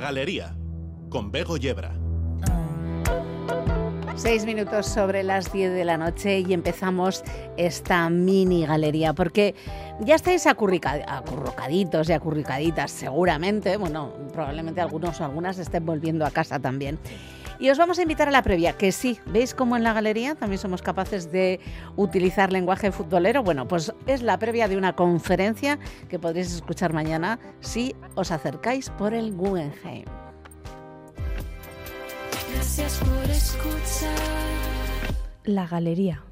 [0.00, 0.56] Galería,
[1.08, 1.94] con Bego Yebra.
[4.16, 7.22] Seis minutos sobre las diez de la noche y empezamos
[7.56, 9.54] esta mini galería, porque
[10.00, 16.58] ya estáis acurrucaditos y acurrucaditas, seguramente, bueno, probablemente algunos o algunas estén volviendo a casa
[16.58, 16.98] también.
[17.60, 20.34] Y os vamos a invitar a la previa, que sí, ¿veis cómo en la galería
[20.34, 21.60] también somos capaces de
[21.94, 23.42] utilizar lenguaje futbolero?
[23.42, 28.88] Bueno, pues es la previa de una conferencia que podréis escuchar mañana si os acercáis
[28.88, 30.06] por el Guggenheim.
[32.54, 34.08] Gracias por escuchar.
[35.44, 36.24] La galería.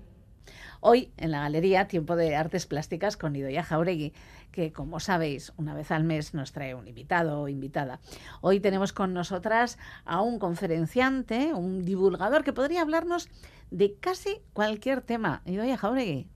[0.81, 4.15] Hoy en la galería Tiempo de Artes Plásticas con Idoia Jauregui,
[4.59, 8.01] que como sabéis, una vez al mes nos trae un invitado o invitada.
[8.41, 13.29] Hoy tenemos con nosotras a un conferenciante, un divulgador que podría hablarnos
[13.71, 15.43] de casi cualquier tema.
[15.47, 16.27] Idoia Jauregui.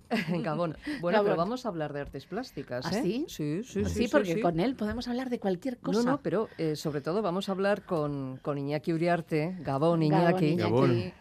[0.41, 0.77] Gabón.
[1.00, 2.87] Bueno, pero vamos a hablar de artes plásticas.
[2.87, 3.03] ¿Ah, ¿eh?
[3.03, 3.25] sí?
[3.27, 6.05] Sí, sí, Sí, porque con él podemos hablar de cualquier cosa.
[6.05, 10.03] No, no, pero eh, sobre todo vamos a hablar con, con Iñaki Uriarte, Gabón Gabón,
[10.05, 10.47] Iñaki.
[10.47, 11.12] Iñaki.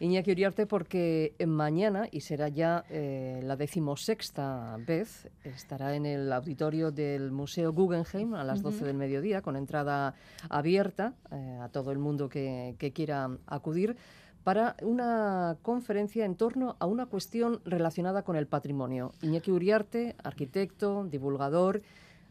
[0.00, 6.92] Iñaki Uriarte porque mañana, y será ya eh, la decimosexta vez, estará en el auditorio
[6.92, 10.14] del Museo Guggenheim a las 12 del mediodía, con entrada
[10.48, 13.96] abierta eh, a todo el mundo que, que quiera acudir
[14.44, 19.12] para una conferencia en torno a una cuestión relacionada con el patrimonio.
[19.20, 21.82] Iñaki Uriarte, arquitecto, divulgador,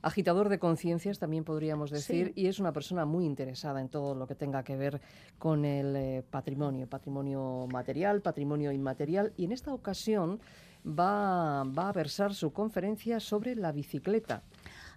[0.07, 4.25] agitador de conciencias, también podríamos decir, y es una persona muy interesada en todo lo
[4.27, 5.01] que tenga que ver
[5.37, 10.39] con el eh, patrimonio, patrimonio material, patrimonio inmaterial, y en esta ocasión
[10.85, 14.43] va, va a versar su conferencia sobre la bicicleta.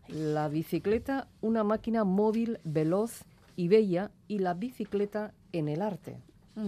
[0.08, 3.24] La bicicleta, una máquina móvil, veloz
[3.56, 6.16] y bella, y la bicicleta en el arte.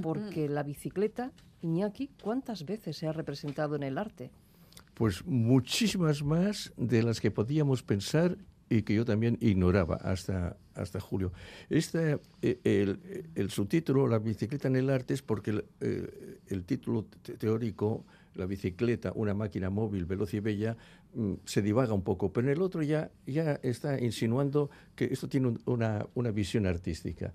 [0.01, 4.31] Porque la bicicleta, Iñaki, ¿cuántas veces se ha representado en el arte?
[4.95, 8.37] Pues muchísimas más de las que podíamos pensar
[8.69, 11.33] y que yo también ignoraba hasta, hasta julio.
[11.69, 17.07] Este, el, el subtítulo, La bicicleta en el arte, es porque el, eh, el título
[17.23, 18.05] te- teórico,
[18.35, 20.77] La bicicleta, una máquina móvil, veloz y bella,
[21.15, 25.29] mm, se divaga un poco, pero en el otro ya, ya está insinuando que esto
[25.29, 27.33] tiene un- una, una visión artística.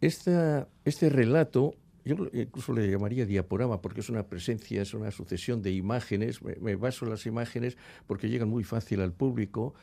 [0.00, 1.74] Esta- este relato,
[2.04, 6.40] yo incluso le llamaría diaporama, porque es una presencia, es una sucesión de imágenes.
[6.42, 7.76] Me, baso en las imágenes
[8.06, 9.74] porque llegan muy fácil al público,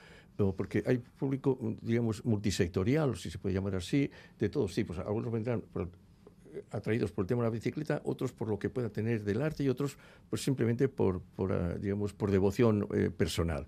[0.55, 4.09] porque hay público, digamos, multisectorial, si se puede llamar así,
[4.39, 4.97] de todos tipos.
[4.99, 5.89] Algunos vendrán por-
[6.71, 9.63] atraídos por el tema de la bicicleta, otros por lo que pueda tener del arte
[9.63, 9.97] y otros
[10.29, 13.67] pues simplemente por, por, ah, digamos, por devoción eh, personal.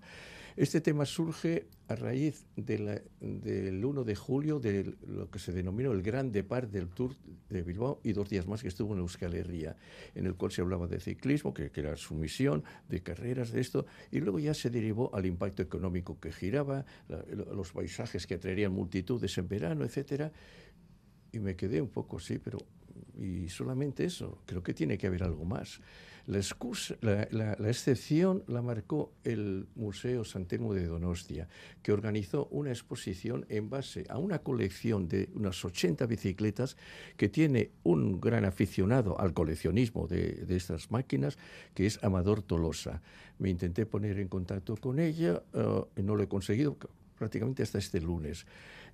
[0.56, 5.50] Este tema surge a raíz de la- del 1 de julio de lo que se
[5.52, 7.16] denominó el Gran Depart del Tour
[7.48, 9.76] de Bilbao y dos días más que estuvo en Euskal Herria,
[10.14, 13.60] en el cual se hablaba de ciclismo, que, que era su misión, de carreras, de
[13.60, 18.26] esto, y luego ya se derivó al impacto económico que giraba, la- lo- los paisajes
[18.26, 20.32] que atraerían multitudes en verano, etcétera,
[21.32, 22.58] y me quedé un poco así, pero
[23.18, 25.80] y solamente eso, creo que tiene que haber algo más.
[26.26, 31.48] La, excusa, la, la- la excepción la marcó el Museo Santelmo de Donostia,
[31.82, 36.76] que organizó una exposición en base a una colección de unas 80 bicicletas
[37.16, 41.38] que tiene un gran aficionado al coleccionismo de, de estas máquinas,
[41.74, 43.02] que es Amador Tolosa.
[43.40, 45.42] Me intenté poner en contacto con ella,
[45.96, 46.76] y no lo he conseguido
[47.18, 48.46] prácticamente hasta este lunes.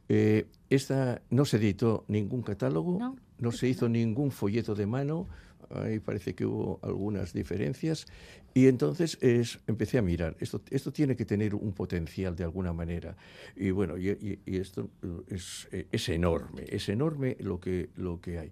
[0.09, 5.27] Eh, esta no se editó ningún catálogo, No, no se hizo ningún folleto de mano,
[5.71, 8.07] ahí parece que hubo algunas diferencias,
[8.55, 12.73] y entonces es, empecé a mirar, esto, esto tiene que tener un potencial de alguna
[12.73, 13.17] manera,
[13.55, 14.89] y bueno, y, y- y esto
[15.29, 18.51] es, es enorme, es enorme lo que, lo que hay.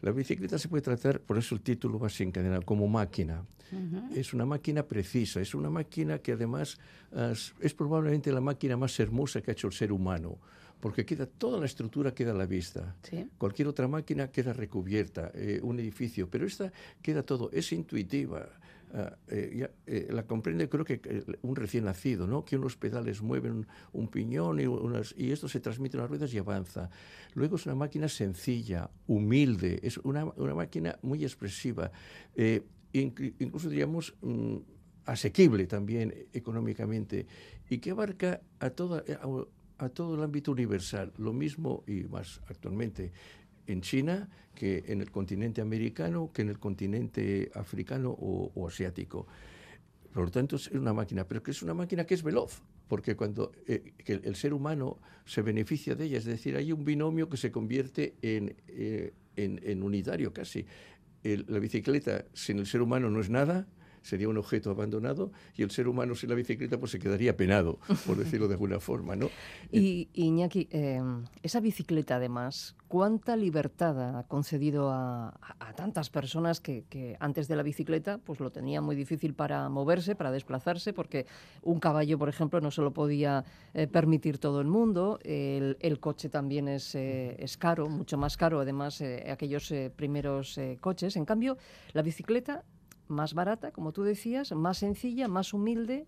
[0.00, 3.44] La bicicleta se puede tratar, por eso el título va así encadenado, como máquina.
[4.14, 6.78] Es una máquina precisa, es una máquina que además
[7.60, 10.38] es probablemente la máquina más hermosa que ha hecho el ser humano,
[10.84, 12.94] porque queda toda la estructura queda a la vista.
[13.08, 13.26] Sí.
[13.38, 16.70] Cualquier otra máquina queda recubierta, eh, un edificio, pero esta
[17.00, 18.50] queda todo, es intuitiva.
[18.92, 22.44] ah, eh, ya, eh, la comprende creo que eh, un recién nacido, ¿no?
[22.44, 26.10] que unos pedales mueven un, un piñón y, unas, y esto se transmite a las
[26.10, 26.90] ruedas y avanza.
[27.32, 31.90] Luego es una máquina sencilla, humilde, es una, una máquina muy expresiva,
[32.36, 32.60] eh,
[32.92, 34.56] inclu- incluso diríamos mm,
[35.06, 37.26] asequible también económicamente
[37.70, 39.26] y que abarca a, toda, eh, a,
[39.84, 43.12] a todo el ámbito universal, lo mismo y más actualmente
[43.66, 49.26] en China que en el continente americano, que en el continente africano o, o asiático.
[50.12, 53.16] Por lo tanto, es una máquina, pero que es una máquina que es veloz, porque
[53.16, 57.28] cuando eh, que el ser humano se beneficia de ella, es decir, hay un binomio
[57.28, 60.66] que se convierte en, eh, en, en unitario casi.
[61.24, 63.66] El- la bicicleta sin el ser humano no es nada,
[64.04, 67.78] sería un objeto abandonado y el ser humano sin la bicicleta pues se quedaría penado,
[68.06, 69.30] por decirlo de alguna forma, ¿no?
[69.72, 71.02] Y Iñaki, eh,
[71.42, 75.34] esa bicicleta además, ¿cuánta libertad ha concedido a,
[75.74, 80.30] tantas personas que, antes de la bicicleta pues lo tenían muy difícil para moverse, para
[80.30, 81.26] desplazarse, porque
[81.62, 86.28] un caballo, por ejemplo, no se lo podía eh, permitir todo el mundo, el, coche
[86.28, 91.16] también es, eh, es caro, mucho más caro además eh, aquellos primeros coches.
[91.16, 91.56] En cambio,
[91.92, 92.64] la bicicleta
[93.08, 96.06] más barata, como tú decías, más sencilla, más humilde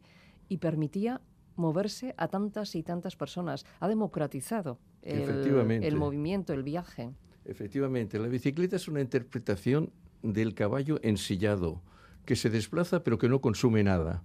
[0.48, 1.20] y permitía
[1.56, 3.64] moverse a tantas y tantas personas.
[3.81, 7.10] Ha democratizado el, movimiento, el viaje.
[7.44, 9.90] Efectivamente, la bicicleta es una interpretación
[10.22, 11.81] del caballo ensillado,
[12.25, 14.22] que se desplaza pero que no consume nada.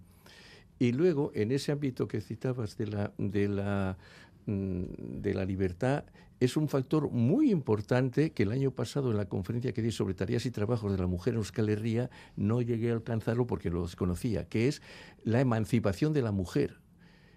[0.80, 3.98] Y luego, en ese ámbito que citabas de la, de la,
[4.48, 4.84] mm,
[5.22, 6.06] de la libertad,
[6.42, 10.16] es un factor muy importante que el año pasado en la conferencia que di sobre
[10.16, 13.84] tareas y trabajos de la mujer en Euskal Herria no llegué a alcanzarlo porque lo
[13.84, 14.82] desconocía, que es
[15.24, 16.81] la emancipación de la mujer.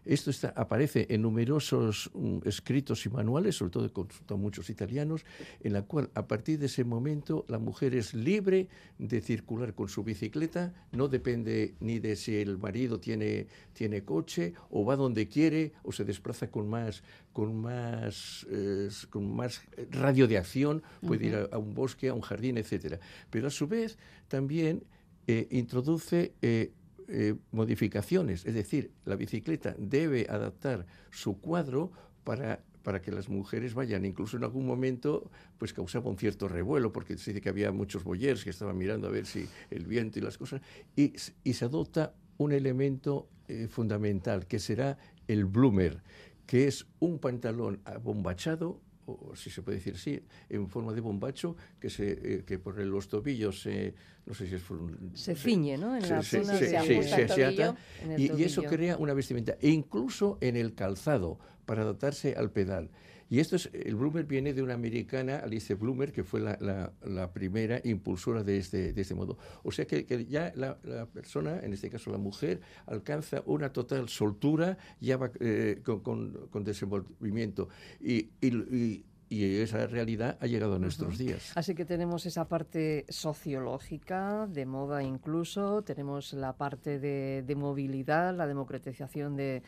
[0.04, 5.24] Esto está- aparece en numerosos mm, escritos y manuales, sobre todo con, con muchos italianos,
[5.60, 8.68] en la cual a partir de ese momento la mujer es libre
[8.98, 14.52] de circular con su bicicleta, no depende ni de si el marido tiene, tiene coche
[14.70, 17.02] o va donde quiere o se desplaza con más,
[17.32, 22.14] con más, eh, con más radio de acción, puede ir a, a un bosque, a
[22.14, 23.00] un jardín, etcétera.
[23.30, 23.96] Pero a su vez
[24.28, 24.84] también
[25.26, 26.72] eh, introduce eh,
[27.08, 31.92] eh, modificaciones, es decir, la bicicleta debe adaptar su cuadro
[32.24, 34.04] para para que las mujeres vayan.
[34.04, 35.28] Incluso en algún momento
[35.58, 39.08] pues causaba un cierto revuelo porque se dice que había muchos boyers que estaban mirando
[39.08, 40.60] a ver si el viento y las cosas
[40.94, 41.14] y,
[41.52, 46.02] se adopta un elemento eh, fundamental que será el bloomer,
[46.46, 51.56] que es un pantalón abombachado o si se puede decir así, en forma de bombacho,
[51.80, 53.94] que, se, eh, que por los tobillos, eh,
[54.26, 54.70] no sé si es...
[54.70, 55.94] un- Se ciñe, ¿no?
[55.96, 57.76] En se- la se- zona se- de- se ajusta el se ata,
[58.16, 62.90] y, y eso crea una vestimenta, e incluso en el calzado, para adaptarse al pedal.
[63.34, 67.32] Y esto es, el Bloomer viene de una americana, Alice Bloomer, que fue la, la-
[67.32, 69.38] primera impulsora de este, de este modo.
[69.64, 74.08] O sea que, ya la, la persona, en este caso la mujer, alcanza una total
[74.08, 77.68] soltura, ya va eh, con, con- con desenvolvimiento.
[78.00, 79.04] Y, y- y-
[79.34, 81.52] y esa realidad ha llegado a nuestros días.
[81.56, 88.34] Así que tenemos esa parte sociológica, de moda incluso, tenemos la parte de, de movilidad,
[88.36, 89.62] la democratización de-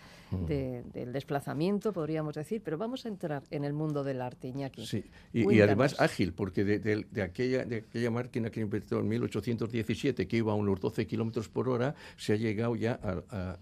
[0.47, 4.85] de- del desplazamiento, podríamos decir, pero vamos a entrar en el mundo del arte, Iñaki.
[4.87, 10.37] Sí, y, además ágil, porque de, aquella, de aquella máquina que inventó en 1817, que
[10.39, 13.59] iba a unos 12 kilómetros por hora, se ha llegado ya a- a-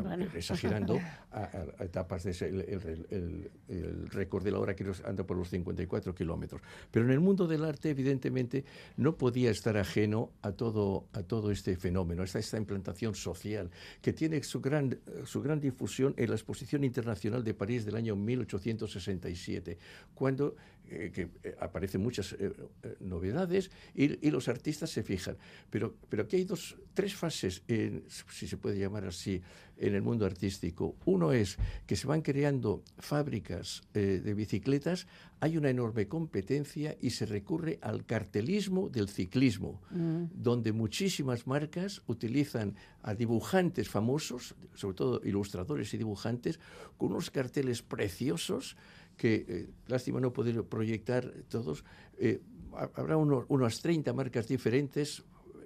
[0.00, 0.26] Bueno.
[0.34, 0.98] exagerando,
[1.32, 1.48] a,
[1.80, 5.36] etapas de ese- el, el- el- el récord de la hora que nos anda por
[5.36, 6.60] los 54 kilómetros.
[6.90, 8.64] Pero en el mundo del arte, evidentemente,
[8.96, 13.70] no podía estar ajeno a todo, a todo este fenómeno, a esta, esta implantación social,
[14.02, 18.16] que tiene su gran, su gran difusión en la Exposición Internacional de París del año
[18.16, 19.78] 1867,
[20.14, 20.56] cuando
[20.90, 22.52] eh, que, eh, aparecen muchas eh,
[23.00, 25.36] novedades y, y los artistas se fijan.
[25.70, 29.40] Pero, pero aquí hay dos, tres fases, en- si se puede llamar así,
[29.76, 30.94] en el mundo artístico.
[31.04, 35.06] Uno es que se van creando fábricas eh, de bicicletas,
[35.40, 42.76] hay una enorme competencia y se recurre al cartelismo del ciclismo, donde muchísimas marcas utilizan
[43.02, 46.60] a dibujantes famosos, sobre todo ilustradores y dibujantes,
[46.96, 48.76] con unos carteles preciosos
[49.16, 51.84] que, eh, lástima no poder proyectar todos,
[52.18, 52.40] eh,
[52.74, 55.22] ha- habrá unas 30 marcas diferentes,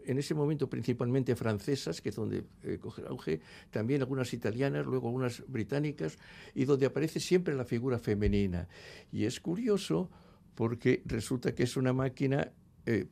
[0.06, 3.40] en ese momento principalmente francesas, que es donde eh, coge el auge,
[3.70, 6.16] también algunas italianas, luego algunas británicas,
[6.54, 8.68] y donde aparece siempre la figura femenina.
[9.12, 10.08] Y es curioso
[10.54, 12.50] porque resulta que es una máquina,
[12.86, 13.06] eh,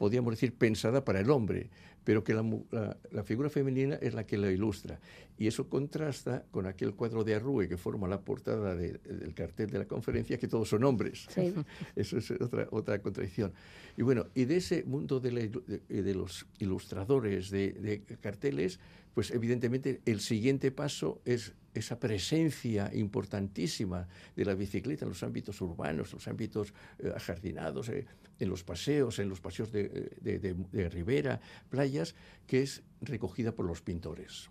[0.00, 1.68] podríamos decir, pensada para el hombre,
[2.04, 4.98] pero que la, mu- la- la figura femenina es la que la ilustra.
[5.36, 9.68] Y eso contrasta con aquel cuadro de Arrue que forma la portada de- del cartel
[9.68, 11.26] de la conferencia, que todos son hombres.
[11.28, 11.52] Sí.
[11.96, 13.52] Eso es otra, otra contradicción.
[13.98, 18.80] Y bueno, y de ese mundo de, la ilu- de- de los ilustradores de carteles,
[19.12, 25.60] pues evidentemente el siguiente paso es esa presencia importantísima de la bicicleta en los ámbitos
[25.60, 28.06] urbanos, los ámbitos eh, ajardinados, eh,
[28.38, 32.14] en los paseos, en los paseos de, de- ribera, playas,
[32.46, 34.48] que es recogida por los pintores.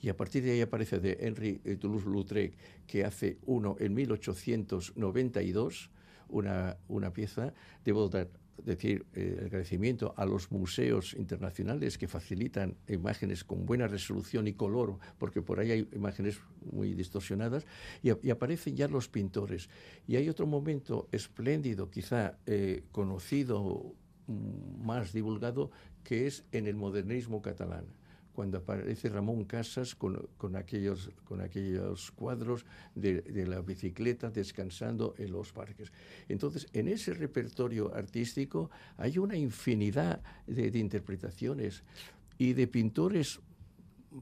[0.00, 2.54] Y a partir de ahí aparece de Henry Toulouse-Lautrec,
[2.86, 5.90] que hace uno en 1892,
[6.28, 7.52] una, una pieza,
[7.84, 8.28] debo dar,
[8.64, 14.54] decir eh, el agradecimiento a los museos internacionales que facilitan imágenes con buena resolución y
[14.54, 16.40] color, porque por ahí hay imágenes
[16.72, 17.66] muy distorsionadas,
[18.02, 19.68] y aparecen ya los pintores.
[20.06, 23.94] Y hay otro momento espléndido, quizá eh, conocido
[24.26, 25.70] mm, más divulgado,
[26.02, 27.86] que es en el modernismo catalán
[28.36, 35.14] cuando aparece Ramón Casas con, con aquellos, con aquellos cuadros de, de, la bicicleta descansando
[35.16, 35.90] en los parques.
[36.28, 41.82] Entonces, en ese repertorio artístico hay una infinidad de, de interpretaciones
[42.36, 43.40] y de pintores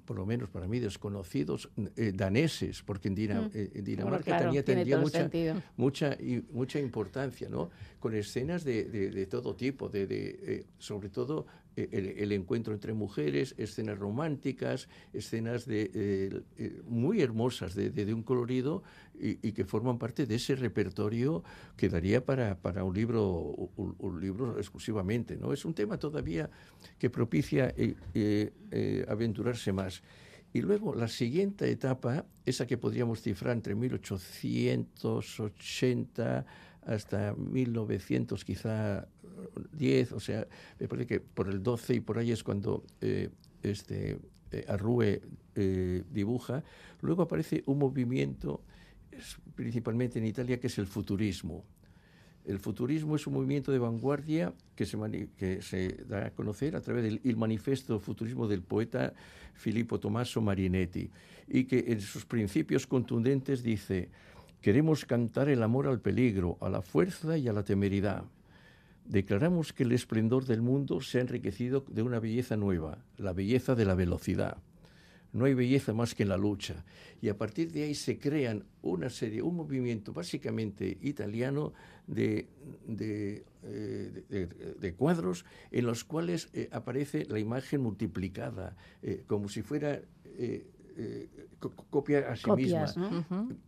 [0.06, 3.50] por lo menos para mí, desconocidos eh, daneses, porque en, Dina, Mm.
[3.54, 5.30] eh, en Dinamarca claro, tenía, tendría mucha,
[5.76, 7.70] mucha, y- mucha importancia, ¿no?
[8.00, 12.94] Con escenas de, de- de todo tipo, de, de, eh, sobre todo el, encuentro entre
[12.94, 18.82] mujeres, escenas románticas, escenas eh, eh, muy hermosas, de, de- un colorido
[19.18, 21.42] y, que forman parte de ese repertorio
[21.76, 25.52] que daría para, para un, libro, un, libro exclusivamente, ¿no?
[25.52, 26.48] Es un tema todavía
[26.98, 30.02] que propicia eh, eh, aventurarse más.
[30.52, 36.46] Y luego la siguiente etapa, esa que podríamos cifrar entre 1880
[36.86, 39.08] hasta 1900 quizá
[39.72, 40.46] 10, o sea,
[40.78, 43.30] me parece que por el 12 y por ahí es cuando eh,
[43.62, 44.18] este,
[44.50, 45.22] eh, Arrue
[45.54, 46.62] eh, dibuja.
[47.00, 48.62] Luego aparece un movimiento,
[49.54, 51.64] principalmente en Italia, que es el futurismo.
[52.44, 54.98] El futurismo es un movimiento de vanguardia que se,
[55.38, 59.14] que se da a conocer a través del il manifesto futurismo del poeta
[59.54, 61.10] Filippo Tommaso Marinetti
[61.48, 64.10] y que en sus principios contundentes dice,
[64.64, 68.24] queremos cantar el amor al peligro, a la fuerza y a la temeridad.
[69.04, 73.74] Declaramos que el esplendor del mundo se ha enriquecido de una belleza nueva, la belleza
[73.74, 74.56] de la velocidad.
[75.34, 76.82] No hay belleza más que en la lucha.
[77.20, 81.74] Y a partir de ahí se crean una serie, un movimiento básicamente italiano
[82.06, 82.48] de,
[82.86, 84.46] de, eh, de-
[84.80, 90.00] de- cuadros en los cuales eh, aparece la imagen multiplicada, eh, como si fuera
[90.96, 93.12] eh, co- copia a sí Copias, misma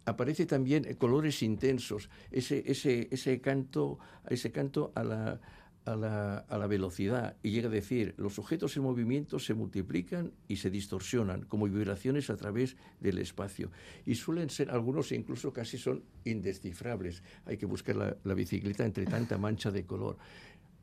[0.04, 5.40] aparece también eh, colores intensos, ese, ese, ese canto, ese canto a la,
[5.84, 7.36] a, la, a la velocidad.
[7.42, 12.28] Y llega a decir, los objetos en movimiento se multiplican y se distorsionan como vibraciones
[12.30, 13.70] a través del espacio.
[14.04, 17.22] Y suelen ser, algunos incluso casi son indescifrables.
[17.44, 20.16] Hay que buscar la, la bicicleta entre tanta mancha de color.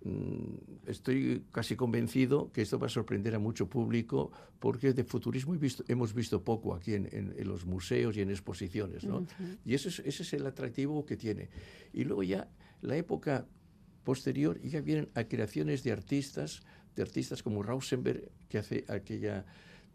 [0.03, 5.55] Mm, Estoy casi convencido que esto va a sorprender a mucho público porque de futurismo
[5.55, 9.05] he visto- hemos visto poco aquí en, en- en los museos y en exposiciones.
[9.05, 9.25] ¿no?
[9.65, 11.49] Y ese es, ese es el atractivo que tiene.
[11.93, 12.49] Y luego ya
[12.81, 13.45] la época
[14.03, 16.63] posterior ya vienen a creaciones de artistas,
[16.97, 19.45] de artistas como Rausenberg, que hace aquella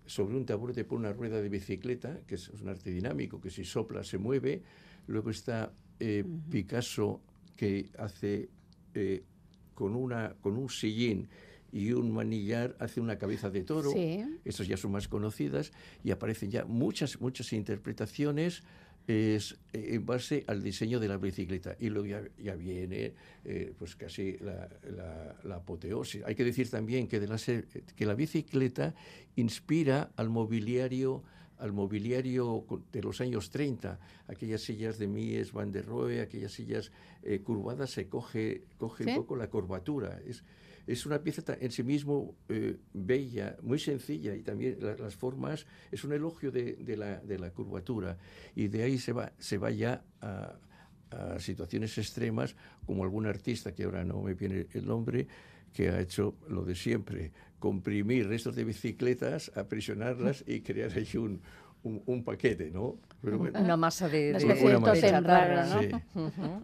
[0.06, 3.62] sobre un taburete por una rueda de bicicleta, que es un arte dinámico, que si
[3.64, 4.62] sopla se mueve.
[5.06, 7.20] Luego está eh, Picasso,
[7.56, 8.48] que hace
[8.94, 9.22] eh,
[9.78, 11.28] con, una, con un sillín
[11.70, 13.92] y un manillar, hace una cabeza de toro.
[13.92, 14.24] Sí.
[14.44, 15.70] Estas ya son más conocidas
[16.02, 18.64] y aparecen ya muchas, muchas interpretaciones
[19.06, 21.76] es, eh, en base al diseño de la bicicleta.
[21.78, 23.12] Y luego ya, ya viene
[23.44, 26.22] eh, pues casi la, la- la apoteosis.
[26.24, 28.94] Hay que decir también que, de la, que la bicicleta
[29.36, 31.22] inspira al mobiliario
[31.58, 33.98] al mobiliario de los años 30,
[34.28, 36.90] aquellas sillas de Mies van der Rohe, aquellas sillas
[37.22, 39.10] eh, curvadas, se coge, coge ¿Sí?
[39.10, 40.20] un poco la curvatura.
[40.26, 40.44] Es,
[40.86, 45.66] es una pieza en sí mismo eh, bella, muy sencilla y también la- las formas,
[45.92, 48.16] es un elogio de, de la, de la curvatura
[48.54, 50.54] y de ahí se va, se va ya a,
[51.10, 52.54] a situaciones extremas
[52.86, 55.26] como algún artista que ahora no me viene el nombre
[55.72, 61.40] que ha hecho lo de siempre, comprimir restos de bicicletas, aprisionarlas y crear ahí un,
[61.82, 62.96] un, un paquete, ¿no?
[63.22, 65.00] Pero bueno, Una masa de, de- de
[65.66, 65.80] ¿no?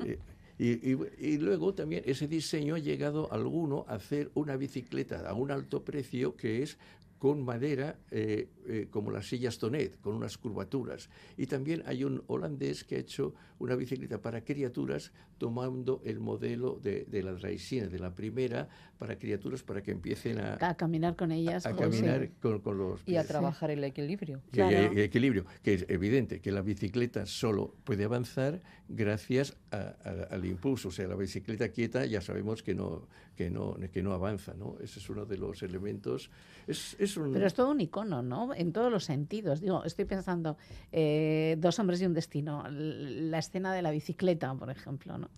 [0.05, 0.17] Sí.
[0.57, 5.35] Y, y- y luego también ese diseño ha llegado alguno a hacer una bicicleta a
[5.35, 6.79] un alto precio que es
[7.25, 11.09] con madera eh, eh, como las sillas Tonet, con unas curvaturas.
[11.39, 16.79] Y también hay un holandés que ha hecho una bicicleta para criaturas tomando el modelo
[16.83, 21.17] de, de la Draisina, de la primera, para criaturas para que empiecen a, A caminar
[21.17, 21.65] con ellas.
[21.65, 21.79] a sí.
[21.79, 23.29] caminar con, con los Y a pies.
[23.29, 24.43] trabajar el equilibrio.
[24.45, 24.91] Hay- Claro.
[24.91, 30.45] hay equilibrio, que es evidente que la bicicleta solo puede avanzar gracias a- a- al
[30.45, 30.89] impulso.
[30.89, 34.77] O sea, la bicicleta quieta ya sabemos que no, que no, que no avanza, ¿no?
[34.81, 36.31] Ese es uno de los elementos.
[36.67, 38.55] Es, es un, Pero es todo un icono, ¿no?
[38.55, 39.61] En todos los sentidos.
[39.61, 40.57] Digo, estoy pensando,
[40.93, 45.31] eh, Dos hombres y un destino, la escena de la bicicleta, por ejemplo, ¿no?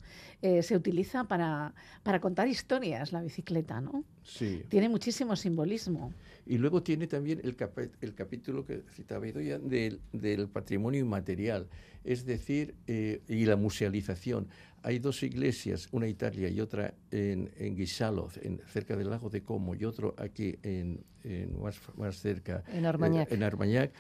[0.43, 4.05] Eh, se utiliza para, para contar historias la bicicleta, ¿no?
[4.26, 4.62] Sí.
[4.68, 6.12] Tiene muchísimo simbolismo.
[6.47, 7.56] Y luego tiene también el,
[8.14, 11.68] capítulo que citaba Idoia del, del patrimonio inmaterial,
[12.04, 14.47] es decir, eh, y la musealización.
[14.83, 19.42] hay dos iglesias, una en Italia y otra en, en en, cerca del lago de
[19.42, 23.28] Como, y otro aquí en, en más, más cerca, En Armañac.
[23.33, 23.90] eh, en Armañac,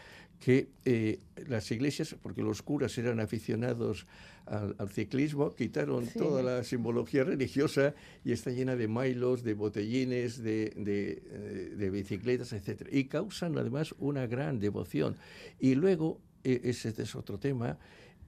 [0.40, 4.06] que eh, las iglesias, porque los curas eran aficionados
[4.44, 6.18] al, al ciclismo, quitaron Sí.
[6.18, 11.90] toda la simbología religiosa y está llena de mailos, de botellines, de, de, eh, de
[11.90, 12.86] bicicletas, etc.
[12.92, 15.16] Y causan además una gran devoción.
[15.58, 17.78] Y luego, eh, ese es otro tema,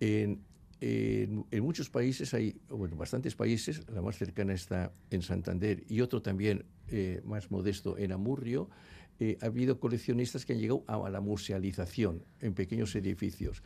[0.01, 0.41] en,
[0.81, 6.01] en, en muchos países hay, bueno, bastantes países, la más cercana está en Santander y
[6.01, 8.69] otro también eh, más modesto en Amurrio,
[9.21, 13.63] eh, ha habido coleccionistas que han llegado a la musealización en pequeños edificios.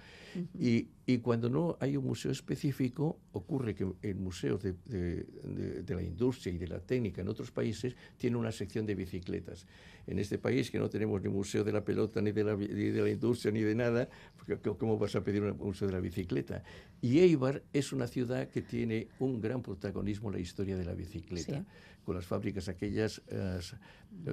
[0.59, 5.82] y, y cuando no hay un museo específico, ocurre que en museos de, de- de-
[5.82, 9.66] de la industria y de la técnica en otros países tiene una sección de bicicletas.
[10.06, 12.66] En este país, que no tenemos ni museo de la pelota, ni de la, ni
[12.66, 15.92] de la industria, ni de nada, porque c- ¿cómo vas a pedir un museo de
[15.92, 16.64] la bicicleta?
[17.02, 20.94] Y Eibar es una ciudad que tiene un gran protagonismo en la historia de la
[20.94, 21.66] bicicleta Sí.
[22.04, 23.61] Con las fábricas aquellas, eh,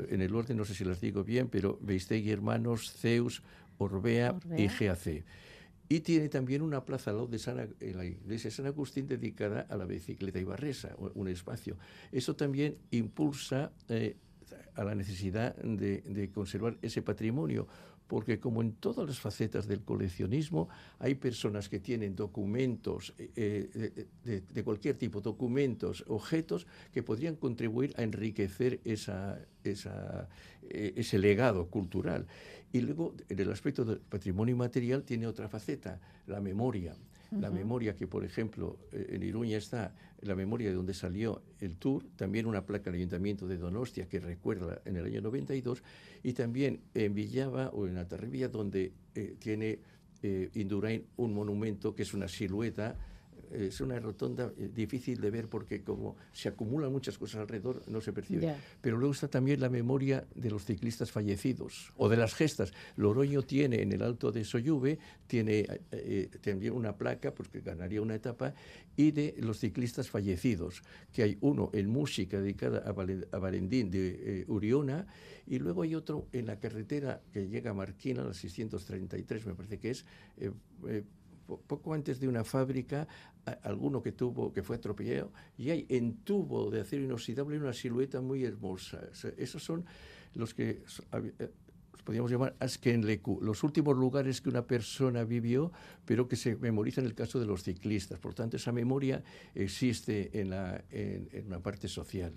[0.09, 3.41] en el orden no sé si las digo bien, pero Beistegui Hermanos, Zeus,
[3.77, 4.67] Orbea, y.
[4.67, 5.23] GAC.
[5.91, 9.07] Y tiene también una plaza al lado de San, en la iglesia de San Agustín
[9.07, 11.77] dedicada a la bicicleta ibarresa, un espacio.
[12.11, 14.15] Eso también impulsa eh,
[14.75, 17.67] a la necesidad de, de conservar ese patrimonio,
[18.09, 24.07] porque como en todas las facetas del coleccionismo, hay personas que tienen documentos eh, eh,
[24.25, 30.27] de, de cualquier tipo, documentos, objetos que podrían contribuir a enriquecer esa, esa,
[30.63, 32.25] eh, ese legado cultural.
[32.73, 36.95] Y luego, en el aspecto del patrimonio material, tiene otra faceta, la memoria.
[37.31, 41.77] La memoria que, por ejemplo, eh, en Iruña está la memoria de donde salió el
[41.77, 45.83] tour, también una placa del Ayuntamiento de Donostia que recuerda en el año 92,
[46.23, 49.79] y también en Villava o en Atarribia, donde eh, tiene
[50.23, 52.97] eh, Indurain un monumento que es una silueta,
[53.51, 58.01] es una rotonda eh, difícil de ver porque como se acumulan muchas cosas alrededor no
[58.01, 58.41] se percibe.
[58.43, 58.59] Ya.
[58.81, 62.73] Pero luego está también la memoria de los ciclistas fallecidos o de las gestas.
[62.95, 68.01] Loroño tiene en el Alto de Soyuve, tiene eh, eh, también una placa, porque ganaría
[68.01, 68.53] una etapa,
[68.95, 70.81] y de los ciclistas fallecidos,
[71.13, 75.07] que hay uno en música dedicada a, Valen- a Valendín de eh, Uriona,
[75.47, 79.79] y luego hay otro en la carretera que llega a Marquina, la 633 me parece
[79.79, 80.05] que es,
[80.37, 80.51] eh,
[80.87, 81.03] eh,
[81.57, 83.07] poco antes de una fábrica,
[83.45, 87.73] a- alguno que tuvo, que fue atropellado, y hay en tubo de acero inoxidable una
[87.73, 89.01] silueta muy hermosa.
[89.11, 89.85] O sea, esos son
[90.35, 90.83] los que
[91.39, 91.51] eh,
[91.91, 95.71] los podríamos llamar Askenleku, los últimos lugares que una persona vivió,
[96.05, 98.19] pero que se memoriza en el caso de los ciclistas.
[98.19, 99.23] Por tanto, esa memoria
[99.55, 102.33] existe en, la, en, en una parte social.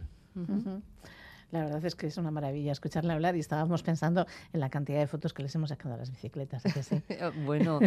[1.53, 4.99] La verdad es que es una maravilla escucharle hablar y estábamos pensando en la cantidad
[4.99, 6.65] de fotos que les hemos sacado a las bicicletas.
[6.65, 7.03] ¿a que sí?
[7.45, 7.79] Bueno,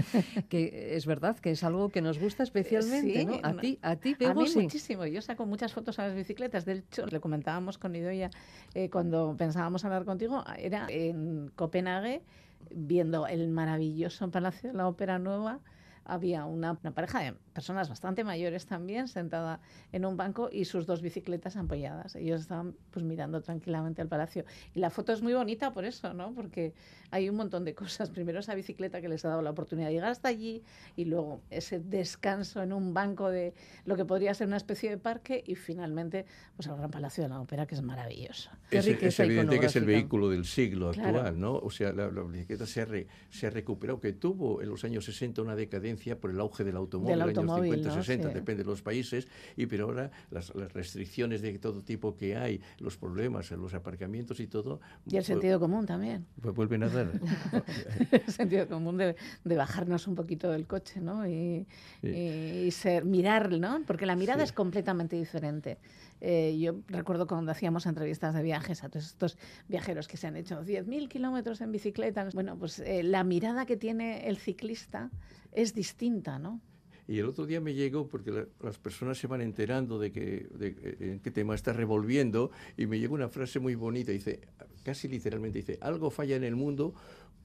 [0.49, 3.39] que es verdad que es algo que nos gusta especialmente, Sí, ¿no?
[3.41, 4.59] A ti, a ti, A Bego, mí sí.
[4.61, 5.05] muchísimo.
[5.07, 6.63] Yo saco muchas fotos a las bicicletas.
[6.65, 8.29] De hecho, le comentábamos con Idoia
[8.75, 12.21] eh, cuando pensábamos hablar contigo, era en Copenhague,
[12.69, 15.59] viendo el maravilloso Palacio de la Ópera Nueva.
[16.03, 19.61] Había una, una pareja de personas bastante mayores también sentada
[19.93, 22.15] en un banco y sus dos bicicletas apoyadas.
[22.17, 24.43] Ellos estaban pues mirando tranquilamente al palacio.
[24.73, 26.33] Y la foto es muy bonita por eso, ¿no?
[26.33, 26.73] Porque
[27.11, 28.09] hay un montón de cosas.
[28.09, 30.63] Primero esa bicicleta que les ha dado la oportunidad de llegar hasta allí
[30.97, 33.53] y luego ese descanso en un banco de
[33.85, 36.25] lo que podría ser una especie de parque y finalmente
[36.57, 38.49] pues el Gran Palacio de la Ópera que es maravilloso.
[38.69, 38.85] Es,
[39.19, 41.19] evidente que es el vehículo del siglo Claro.
[41.19, 41.53] actual, ¿no?
[41.55, 44.83] O sea, la, la bicicleta se ha, re- se ha recuperado, que tuvo en los
[44.83, 48.03] años 60 una decadencia por el auge del automóvil, Del automóvil, 50, ¿no?
[48.03, 48.33] 60, Sí.
[48.33, 52.61] depende de los países, y pero ahora las, las restricciones de todo tipo que hay,
[52.79, 56.25] los problemas en los aparcamientos y todo, Y el vu- sentido común también.
[56.41, 57.11] vu- vuelven a dar.
[58.11, 61.27] el sentido común de, de bajarnos un poquito del coche, ¿no?
[61.27, 61.65] Y,
[62.01, 62.07] Sí.
[62.09, 63.81] y ser, mirar, ¿no?
[63.85, 64.45] Porque la mirada Sí.
[64.45, 65.77] es completamente diferente.
[66.21, 70.35] Eh, yo recuerdo cuando hacíamos entrevistas de viajes a todos estos viajeros que se han
[70.37, 72.27] hecho 10.000 kilómetros en bicicleta.
[72.33, 75.11] Bueno, pues eh, la mirada que tiene el ciclista
[75.51, 76.61] es distinta, ¿no?
[77.07, 80.47] Y el otro día me llegó, porque la- las personas se van enterando de, que,
[80.57, 84.39] de eh, qué tema está revolviendo, y me llegó una frase muy bonita, dice,
[84.83, 86.93] casi literalmente, dice, algo falla en el mundo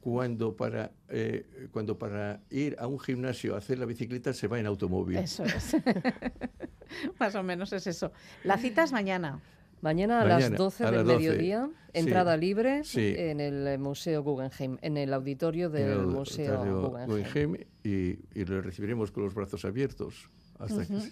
[0.00, 4.58] cuando para, eh, cuando para ir a un gimnasio a hacer la bicicleta se va
[4.58, 5.18] en automóvil.
[5.18, 5.76] Eso es.
[7.20, 8.10] Más o menos es eso.
[8.44, 9.40] La cita es mañana.
[9.82, 11.18] Mañana a Mañana, las 12 a del las 12.
[11.18, 11.90] mediodía, Sí.
[11.94, 13.14] entrada libre Sí.
[13.16, 17.08] en el eh, Museo Guggenheim, en el auditorio del el Museo Auditorio Guggenheim.
[17.50, 21.06] Guggenheim, y, y le recibiremos con los brazos abiertos Hasta que- Ujú.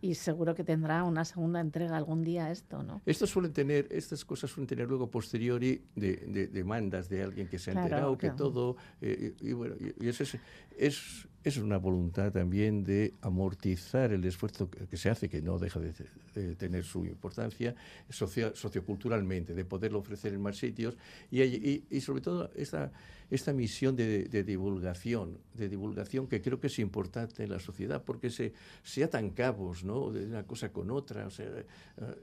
[0.00, 3.02] Y seguro que tendrá una segunda entrega algún día esto, ¿no?
[3.04, 7.58] Estos suelen tener, estas cosas suelen tener luego posteriori de, de- demandas de alguien que
[7.58, 8.36] se ha Claro, enterado, que claro.
[8.38, 10.38] todo, eh, y, y bueno, y, y eso es,
[10.78, 15.78] es, es una voluntad también de amortizar el esfuerzo que, se hace, que no deja
[15.78, 15.92] de,
[16.34, 17.74] de tener su importancia
[18.08, 20.96] socio- socioculturalmente, de poderlo ofrecer en más sitios,
[21.30, 22.90] y, y- y sobre todo esta,
[23.30, 28.02] esta misión de, de divulgación, de divulgación que creo que es importante en la sociedad,
[28.02, 28.52] porque se,
[28.82, 30.10] se atan cabos, ¿no?
[30.10, 31.64] De una cosa con otra, o sea, eh,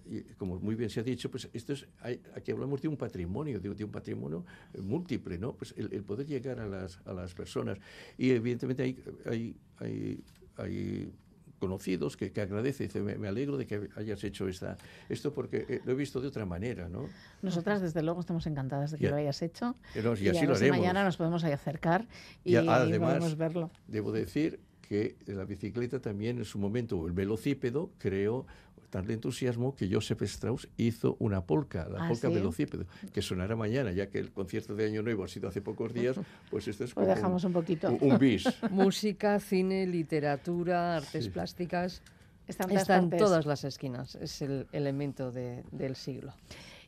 [0.09, 2.97] y como muy bien se ha dicho, pues esto es, hay- aquí hablamos de un
[2.97, 5.53] patrimonio, de, de un patrimonio eh, múltiple, ¿no?
[5.53, 7.77] Pues el, el poder llegar a las, a las personas.
[8.17, 10.23] Y evidentemente hay, hay, hay,
[10.57, 11.11] hay
[11.59, 14.77] conocidos que, que agradece, dice, me, me alegro de que hayas hecho esta,
[15.09, 17.07] esto porque eh, lo he visto de otra manera, ¿no?
[17.43, 19.09] Nosotras, desde luego, estamos encantadas de que Ya.
[19.11, 19.75] lo hayas hecho.
[19.93, 20.77] Y y así lo haremos.
[20.79, 22.07] mañana nos podemos ahí acercar
[22.43, 23.69] y, Y además- podemos verlo.
[23.87, 28.45] Debo decir que la bicicleta también en su momento, el velocípedo, creó
[28.91, 32.33] tal entusiasmo que Joseph Strauss hizo una polca, la ¿Ah, polca sí?
[32.35, 35.91] velocípedo, que sonará mañana, ya que el concierto de Año Nuevo ha sido hace pocos
[35.93, 36.15] días,
[36.51, 37.89] pues esto es Pues como dejamos un poquito.
[37.89, 38.43] un, un bis.
[38.69, 41.29] Música, cine, literatura, artes Sí.
[41.31, 42.03] plásticas.
[42.47, 44.15] Está en todas las esquinas.
[44.15, 46.33] Es el elemento de- del siglo.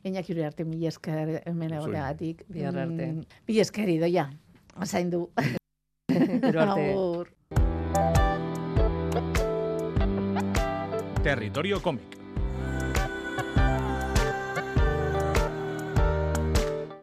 [0.02, 2.44] Iñaki Uriarte, mila esker hemen egoteagatik.
[2.48, 3.12] Bihar arte.
[3.12, 4.30] Mm, Mila esker idoia.
[4.84, 5.30] Zaindu.
[6.10, 7.73] Gero arte.
[11.24, 12.04] Territorio cómic.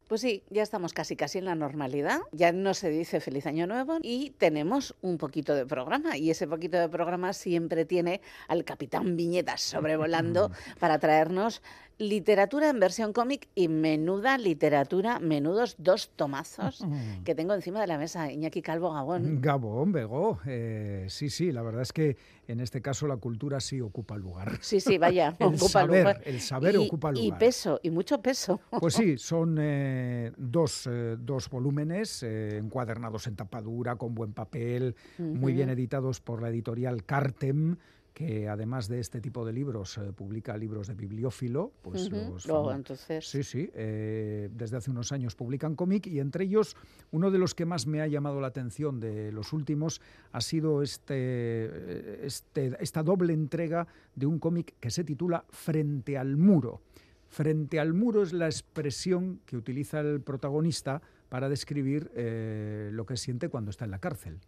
[0.08, 2.20] Pues sí, ya estamos casi casi en la normalidad.
[2.32, 6.18] Ya no se dice feliz año nuevo y tenemos un poquito de programa.
[6.18, 11.64] Y ese poquito de programa siempre tiene al capitán Viñetas sobrevolando para traernos
[11.98, 16.84] literatura en versión cómic y menuda literatura, menudos dos tomazos
[17.24, 18.32] que tengo encima de la mesa.
[18.32, 19.40] Iñaki Calvo Gabón.
[19.42, 20.40] Gabón, Bego.
[20.46, 24.58] eh, sí, sí, la verdad es que en este caso la cultura sí ocupa lugar.
[24.62, 26.22] Sí, sí, vaya, El ocupa saber, lugar.
[26.26, 27.40] el saber Y- ocupa Y lugar.
[27.40, 28.60] peso, y mucho peso.
[28.80, 35.54] Pues sí, son eh, dos, eh, dos volúmenes encuadernados en tapadura, con buen papel, muy
[35.54, 37.78] bien editados por la editorial Cartem,
[38.14, 41.72] que además de este tipo de libros eh, publica libros de bibliófilo.
[41.82, 42.16] Pues Ujú.
[42.34, 43.70] los Luego, entonces, Sí, sí.
[43.74, 46.76] eh, desde hace unos años publican cómic y entre ellos
[47.12, 50.02] uno de los que más me ha llamado la atención de los últimos
[50.34, 56.18] ha sido este, eh, este- esta doble entrega de un cómic que se titula Frente
[56.18, 56.82] al muro.
[57.30, 63.16] Frente al muro es la expresión que utiliza el protagonista para describir eh, lo que
[63.16, 64.40] siente cuando está en la cárcel.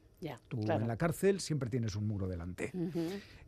[0.47, 0.81] Tú claro.
[0.81, 2.71] en la cárcel siempre tienes un muro delante.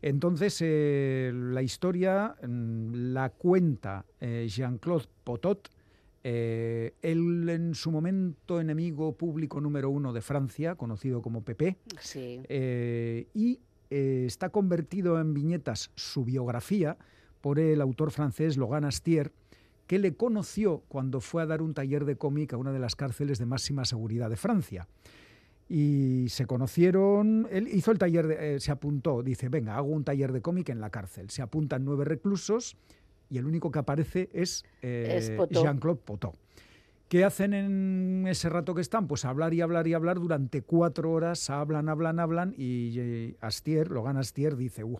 [0.02, 5.70] Entonces, eh, la historia mm, la cuenta eh, Jean-Claude Potot,
[6.24, 12.42] eh, él en su momento enemigo público número uno de Francia, conocido como Pepe, Sí.
[12.50, 13.60] eh, y
[13.92, 16.98] eh, está convertido en viñetas su biografía
[17.42, 19.32] por el autor francés Logan Astier,
[19.86, 22.96] que le conoció cuando fue a dar un taller de cómic a una de las
[22.96, 24.88] cárceles de máxima seguridad de Francia.
[25.68, 30.04] Y se conocieron, él hizo el taller, de- eh, se apuntó, dice, venga, hago un
[30.04, 31.30] taller de cómic en la cárcel.
[31.32, 32.78] Se apuntan nueve reclusos
[33.30, 35.32] y el único que aparece es, eh, Es.
[35.50, 36.36] Jean-Claude Potot.
[37.08, 39.08] ¿Qué hacen en ese rato que están?
[39.08, 43.90] Pues hablar y hablar y hablar durante cuatro horas, hablan, hablan, hablan y eh, Astier,
[43.92, 44.98] Logan Astier dice, "Uh,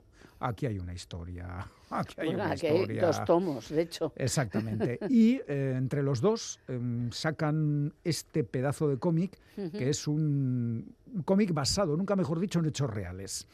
[0.48, 3.06] aquí hay una historia, aquí hay Bueno, una aquí hay historia.
[3.06, 4.14] dos tomos, de hecho.
[4.16, 5.00] Exactamente.
[5.10, 9.38] Y eh, entre los dos em, sacan este pedazo de cómic,
[9.72, 13.48] que es un, un cómic basado, nunca mejor dicho, en hechos reales.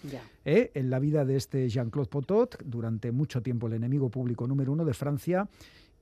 [0.46, 0.72] ¿eh?
[0.74, 4.86] En la vida de este Jean-Claude Potot, durante mucho tiempo el enemigo público número uno
[4.86, 5.48] de Francia.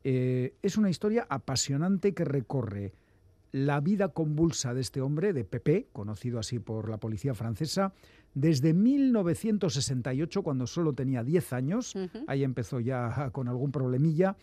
[0.03, 2.93] Eh, es una historia apasionante que recorre
[3.51, 7.93] la vida convulsa de este hombre, de Pepe, conocido así por la policía francesa,
[8.33, 11.95] desde 1968, cuando solo tenía 10 años,
[12.27, 14.35] ahí empezó ya con algún problemilla,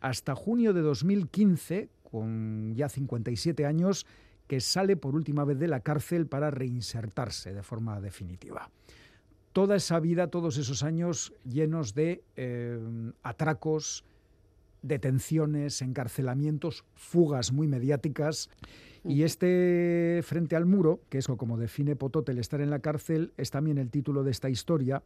[0.00, 4.06] hasta junio de 2015, con ya 57 años,
[4.46, 8.70] que sale por última vez de la cárcel para reinsertarse de forma definitiva.
[9.52, 12.78] Toda esa vida, todos esos años llenos de eh,
[13.22, 14.04] atracos,
[14.82, 18.50] detenciones, encarcelamientos, fugas muy mediáticas.
[19.04, 23.32] Y este frente al muro, que es como define Potot el estar en la cárcel,
[23.36, 25.02] es también el título de esta historia,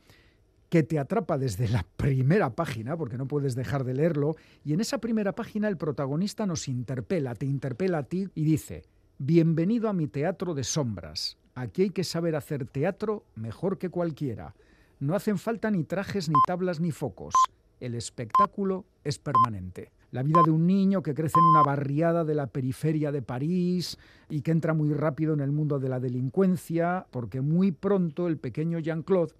[0.68, 4.80] que te atrapa desde la primera página, porque no puedes dejar de leerlo, y en
[4.80, 8.84] esa primera página el protagonista nos interpela, te interpela a ti y dice,
[9.18, 14.54] bienvenido a mi teatro de sombras, aquí hay que saber hacer teatro mejor que cualquiera,
[15.00, 17.34] no hacen falta ni trajes, ni tablas, ni focos,
[17.80, 19.90] el espectáculo es permanente.
[20.10, 23.98] La vida de un niño que crece en una barriada de la periferia de París
[24.30, 28.38] y que entra muy rápido en el mundo de la delincuencia, porque muy pronto el
[28.38, 29.34] pequeño Jean-Claude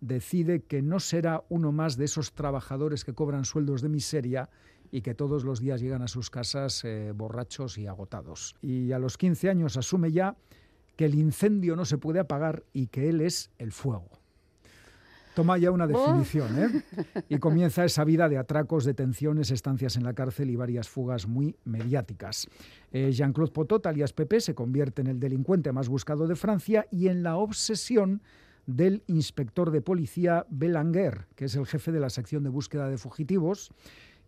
[0.00, 4.48] decide que no será uno más de esos trabajadores que cobran sueldos de miseria
[4.92, 8.54] y que todos los días llegan a sus casas eh, borrachos y agotados.
[8.62, 10.36] Y a los 15 años asume ya
[10.96, 14.08] que el incendio no se puede apagar y que él es el fuego.
[15.36, 16.82] Toma ya una definición, ¿eh?
[17.28, 21.54] Y comienza esa vida de atracos, detenciones, estancias en la cárcel y varias fugas muy
[21.66, 22.48] mediáticas.
[22.90, 27.08] Eh, Jean-Claude Potot, alias Pepe, se convierte en el delincuente más buscado de Francia y
[27.08, 28.22] en la obsesión
[28.64, 32.96] del inspector de policía Belanguer, que es el jefe de la sección de búsqueda de
[32.96, 33.72] fugitivos.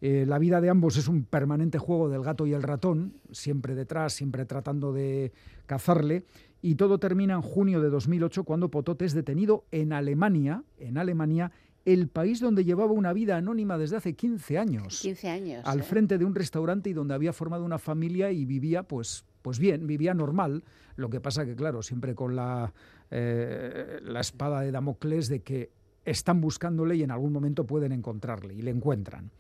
[0.03, 3.75] Eh, la vida de ambos es un permanente juego del gato y el ratón, siempre
[3.75, 5.33] detrás, siempre tratando de
[5.65, 6.25] cazarle.
[6.61, 11.53] Y todo termina en junio de 2008 cuando Potot es detenido en Alemania, en Alemania,
[11.85, 15.01] el país donde llevaba una vida anónima desde hace 15 años.
[15.01, 15.63] 15 años.
[15.65, 15.83] Al ¿eh?
[15.83, 19.87] frente de un restaurante y donde había formado una familia y vivía, pues, pues bien,
[19.87, 20.65] vivía normal.
[20.97, 22.75] Lo que pasa que, claro, siempre con la,
[23.11, 25.71] eh, la espada de Damocles de que
[26.05, 29.31] están buscándole y en algún momento pueden encontrarle y le encuentran.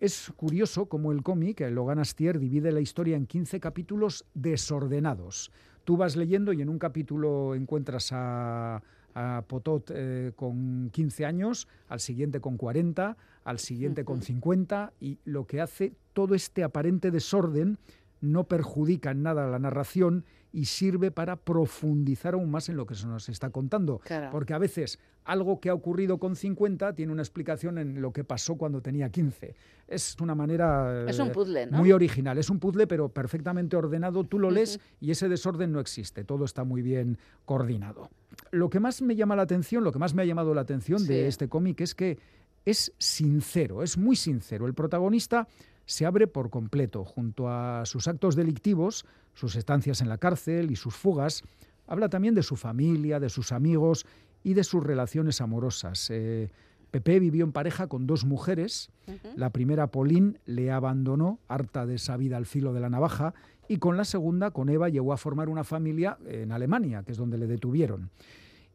[0.00, 5.50] Es curioso cómo el cómic, el Logan Astier, divide la historia en 15 capítulos desordenados.
[5.86, 8.82] Tú vas leyendo y en un capítulo encuentras a,
[9.14, 15.20] a Potot eh, con 15 años, al siguiente con 40, al siguiente con 50, y
[15.24, 17.78] lo que hace todo este aparente desorden
[18.20, 22.94] no perjudica en nada la narración y sirve para profundizar aún más en lo que
[22.94, 23.98] se nos está contando.
[23.98, 24.30] Claro.
[24.30, 28.24] Porque a veces algo que ha ocurrido con 50 tiene una explicación en lo que
[28.24, 29.54] pasó cuando tenía 15.
[29.86, 31.78] Es una manera Es un eh, puzzle, ¿no?
[31.78, 32.38] muy original.
[32.38, 34.24] Es un puzzle, pero perfectamente ordenado.
[34.24, 36.24] Tú lo lees y ese desorden no existe.
[36.24, 38.08] Todo está muy bien coordinado.
[38.50, 41.00] Lo que más me llama la atención, lo que más me ha llamado la atención
[41.00, 41.08] Sí.
[41.08, 42.18] de este cómic es que
[42.64, 44.66] es sincero, es muy sincero.
[44.66, 45.46] El protagonista
[45.86, 50.76] se abre por completo junto a sus actos delictivos, sus estancias en la cárcel y
[50.76, 51.42] sus fugas.
[51.86, 54.04] Habla también de su familia, de sus amigos
[54.42, 56.10] y de sus relaciones amorosas.
[56.10, 56.50] Eh,
[56.90, 58.90] Pepe vivió en pareja con dos mujeres.
[59.36, 63.34] La primera, Pauline, le abandonó, harta de esa vida al filo de la navaja,
[63.68, 67.18] y con la segunda, con Eva, llegó a formar una familia en Alemania, que es
[67.18, 68.10] donde le detuvieron.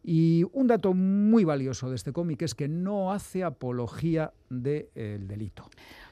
[0.03, 5.69] Y un dato muy valioso de este cómic es que no hace apología del delito.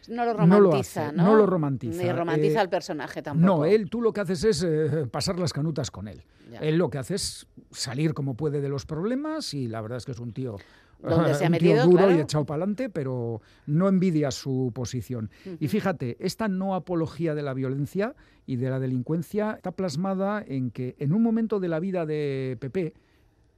[0.08, 1.24] No lo No lo romantiza, hace, ¿no?
[1.24, 2.04] no lo romantiza.
[2.04, 3.46] Ni romantiza Eh, al personaje tampoco.
[3.46, 6.24] No, él tú lo que haces es eh, pasar las canutas con él.
[6.52, 6.60] Ya.
[6.60, 10.06] Él lo que hace es salir como puede de los problemas y la verdad es
[10.06, 10.58] que es un tío,
[11.00, 12.16] Donde se ha un tío metido, duro claro.
[12.16, 15.32] y echado para adelante, pero no envidia su posición.
[15.60, 20.72] Y fíjate, esta no apología de la violencia y de la delincuencia está plasmada en
[20.72, 22.94] que en un momento de la vida de Pepe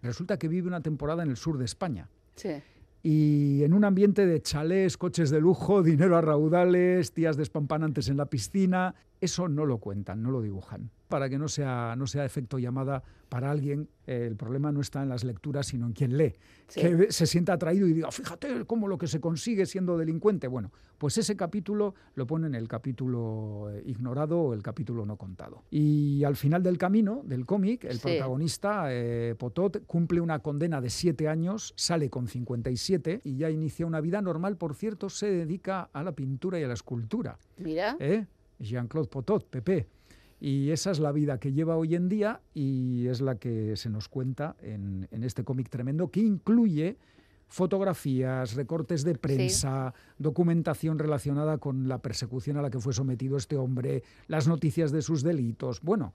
[0.02, 2.50] resulta que vive una temporada en el sur de España Sí.
[3.04, 8.18] y en un ambiente de chalés, coches de lujo, dinero a raudales, tías despampanantes en
[8.18, 10.89] la piscina, eso no lo cuentan, no lo dibujan.
[11.07, 15.03] Para que no sea, no sea efecto llamada para alguien, eh, el problema no está
[15.03, 16.34] en las lecturas, sino en quien lee.
[16.69, 16.81] Sí.
[16.81, 20.47] Que se sienta atraído y diga, fíjate cómo lo que se consigue siendo delincuente.
[20.47, 25.17] Bueno, pues ese capítulo lo pone en el capítulo eh, ignorado o el capítulo no
[25.17, 25.63] contado.
[25.69, 28.03] Y al final del camino, del cómic, el Sí.
[28.03, 33.86] protagonista, eh, Potot, cumple una condena de siete años, sale con 57 y ya inicia
[33.86, 34.57] una vida normal.
[34.57, 37.38] Por cierto, se dedica a la pintura y a la escultura.
[37.57, 37.97] Mira.
[37.99, 38.25] ¿eh?
[38.62, 39.88] Jean-Claude Potot, Pepe.
[40.39, 43.89] Y esa es la vida que lleva hoy en día y es la que se
[43.89, 46.97] nos cuenta en, en este cómic tremendo que incluye
[47.52, 53.58] fotografías, recortes de prensa, documentación relacionada con la persecución a la que fue sometido este
[53.58, 55.82] hombre, las noticias de sus delitos.
[55.82, 56.13] Bueno,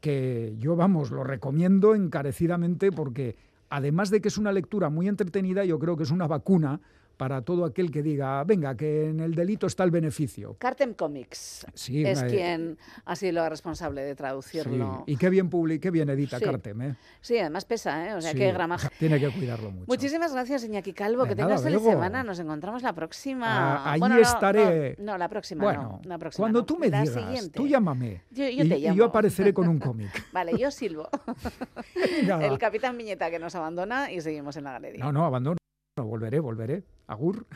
[0.00, 3.36] que yo, vamos, lo recomiendo encarecidamente porque
[3.68, 6.80] además de que es una lectura muy entretenida, yo creo que es una vacuna
[7.20, 10.56] para todo aquel que diga, venga, que en el delito está el beneficio.
[10.58, 15.04] Cartem Comics Sí, es una- quien ha sido la responsable de Sí, traducirlo.
[15.06, 16.44] Y qué bien publica, qué bien edita Sí.
[16.46, 16.96] Cartem, ¿eh?
[17.20, 18.14] Sí, además pesa, ¿eh?
[18.14, 18.88] O sea, Sí, qué gramaje.
[18.98, 19.84] Tiene que cuidarlo mucho.
[19.86, 21.24] Muchísimas gracias, Iñaki Calvo.
[21.24, 22.22] De que tengas feliz semana.
[22.24, 23.84] Nos encontramos la próxima.
[23.92, 24.96] Ah, Bueno, no, estaré.
[24.98, 26.08] No, no, la próxima Bueno, no.
[26.08, 26.64] La próxima cuando no.
[26.64, 27.50] tú me La digas, siguiente.
[27.54, 28.22] tú llámame.
[28.30, 28.96] Yo- yo y, te y llamo.
[28.96, 30.08] yo apareceré con un cómic.
[30.32, 31.06] Vale, yo silbo.
[32.40, 35.04] El capitán Viñeta que nos abandona y seguimos en la galería.
[35.04, 35.58] No, no, abandono.
[36.00, 36.82] No, volveré, volveré.
[37.08, 37.46] Agur.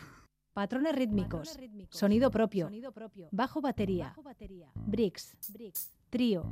[0.52, 1.58] Patrones rítmicos.
[1.88, 2.70] Sonido propio.
[3.30, 4.14] Bajo batería.
[4.74, 5.38] Bricks.
[6.10, 6.44] Trío.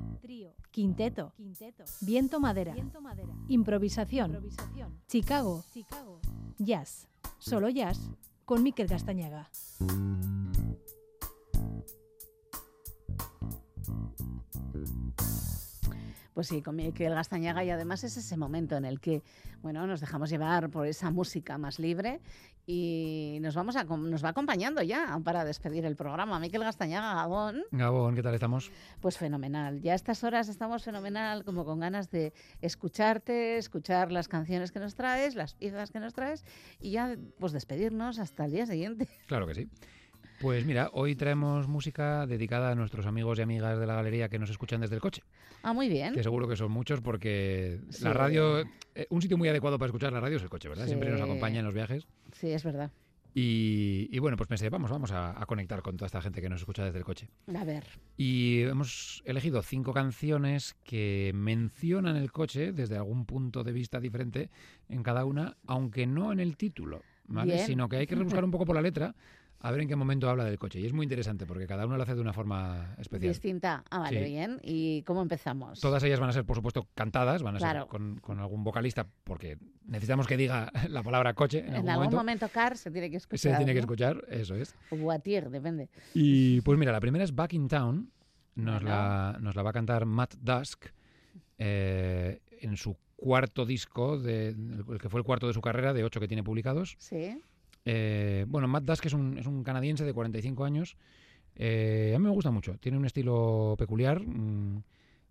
[0.70, 1.34] Quinteto.
[2.00, 2.74] Viento madera.
[3.48, 4.48] Improvisación.
[5.06, 5.62] Chicago.
[6.56, 7.08] Jazz.
[7.38, 8.10] Solo jazz
[8.46, 9.50] con Miquel Castañaga.
[16.34, 19.22] Pues sí, con Miquel Gastañaga y además es ese momento en el que,
[19.60, 22.20] bueno, nos dejamos llevar por esa música más libre
[22.66, 26.38] y nos vamos a, nos va acompañando ya para despedir el programa.
[26.38, 27.64] Miquel Gastañaga, Gabón.
[27.72, 28.70] Gabón, ¿qué tal estamos?
[29.00, 29.82] Pues fenomenal.
[29.82, 34.78] Ya a estas horas estamos fenomenal, como con ganas de escucharte, escuchar las canciones que
[34.78, 36.44] nos traes, las piezas que nos traes
[36.80, 39.08] y ya pues despedirnos hasta el día siguiente.
[39.26, 39.68] Claro que sí.
[40.42, 44.40] Pues mira, hoy traemos música dedicada a nuestros amigos y amigas de la galería que
[44.40, 45.22] nos escuchan desde el coche.
[45.62, 46.12] Ah, muy bien.
[46.12, 48.02] Que seguro que son muchos porque Sí.
[48.02, 48.60] la radio,
[48.96, 50.86] eh, un sitio muy adecuado para escuchar la radio es el coche, ¿verdad?
[50.86, 52.08] Siempre nos acompaña en los viajes.
[52.32, 52.90] Sí, es verdad.
[53.34, 56.50] Y, y bueno, pues pensé, vamos, vamos a, a conectar con toda esta gente que
[56.50, 57.28] nos escucha desde el coche.
[57.56, 57.84] A ver.
[58.16, 64.50] Y hemos elegido cinco canciones que mencionan el coche desde algún punto de vista diferente
[64.88, 67.54] en cada una, aunque no en el título, ¿vale?
[67.54, 67.66] Bien.
[67.66, 69.14] Sino que hay que rebuscar un poco por la letra
[69.64, 70.80] a ver en qué momento habla del coche.
[70.80, 73.30] Y es muy interesante porque cada uno lo hace de una forma especial.
[73.32, 73.84] Distinta.
[73.90, 74.30] Ah, vale, Sí.
[74.30, 74.60] bien.
[74.62, 75.80] ¿Y cómo empezamos?
[75.80, 77.80] Todas ellas van a ser, por supuesto, cantadas, van a Claro.
[77.82, 81.88] ser con, con algún vocalista, porque necesitamos que diga la palabra coche en, en algún,
[81.90, 82.16] algún momento.
[82.16, 83.52] momento Car se tiene que escuchar.
[83.52, 84.74] Se tiene que escuchar, eso es.
[84.90, 85.88] O Voiture, depende.
[86.12, 88.10] Y pues mira, la primera es Back in Town.
[88.54, 88.88] Nos, Bueno.
[88.96, 90.86] la, nos la va a cantar Matt Dusk
[91.58, 96.04] eh, en su cuarto disco, de, el que fue el cuarto de su carrera, de
[96.04, 96.96] ocho que tiene publicados.
[96.98, 97.40] Sí.
[97.84, 100.96] Eh, bueno, Matt Dusk es un, es un canadiense de 45 años.
[101.56, 102.76] Eh, a mí me gusta mucho.
[102.78, 104.20] Tiene un estilo peculiar.
[104.24, 104.82] mm,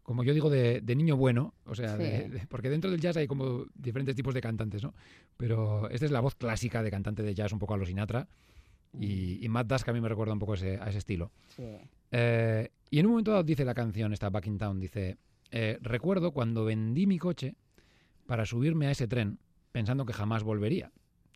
[0.04, 2.30] como yo digo, de, de niño bueno, o sea, de- Sí.
[2.30, 4.94] de- porque dentro del jazz hay como diferentes tipos de cantantes, ¿no?
[5.38, 8.28] Pero esta es la voz clásica de cantante de jazz, un poco a los Sinatra,
[9.00, 11.32] y, y Matt Dusk a mí me recuerda un poco ese- a ese estilo.
[11.56, 11.64] Sí.
[12.12, 15.18] Eh, y en un momento dado dice la canción, esta Back in Town, dice,
[15.52, 17.56] eh, recuerdo cuando vendí mi coche
[18.26, 19.38] para subirme a ese tren
[19.72, 20.92] pensando que jamás volvería.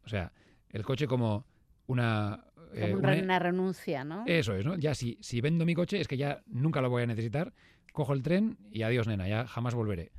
[0.05, 0.33] O sea,
[0.75, 1.45] el coche como
[1.87, 2.43] una...
[2.73, 4.23] eh, Como un una- re- una renuncia, ¿no?
[4.27, 4.75] eso es, ¿no?
[4.75, 7.53] Ya si, si vendo mi coche es que ya nunca lo voy a necesitar,
[7.93, 10.11] cojo el tren y adiós, nena, ya jamás volveré.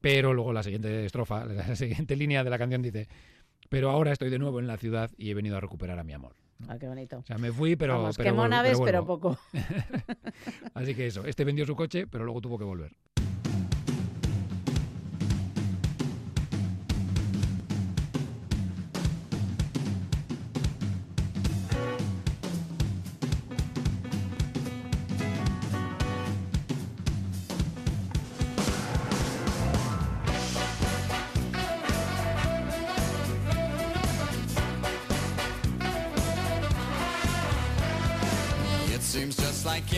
[0.00, 3.08] Pero luego la siguiente estrofa, la siguiente línea de la canción dice,
[3.68, 6.12] pero ahora estoy de nuevo en la ciudad y he venido a recuperar a mi
[6.14, 6.34] amor.
[6.68, 7.18] Ah, qué bonito.
[7.18, 7.98] O sea, me fui, pero...
[7.98, 9.36] Vamos, pero quemó naves, pero poco.
[10.74, 12.92] Así que eso, este vendió su coche, pero luego tuvo que volver.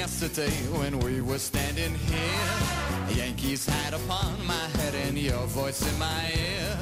[0.05, 3.17] Yesterday when we were standing here.
[3.17, 6.77] Yankees hat upon my head and your voice in my ear.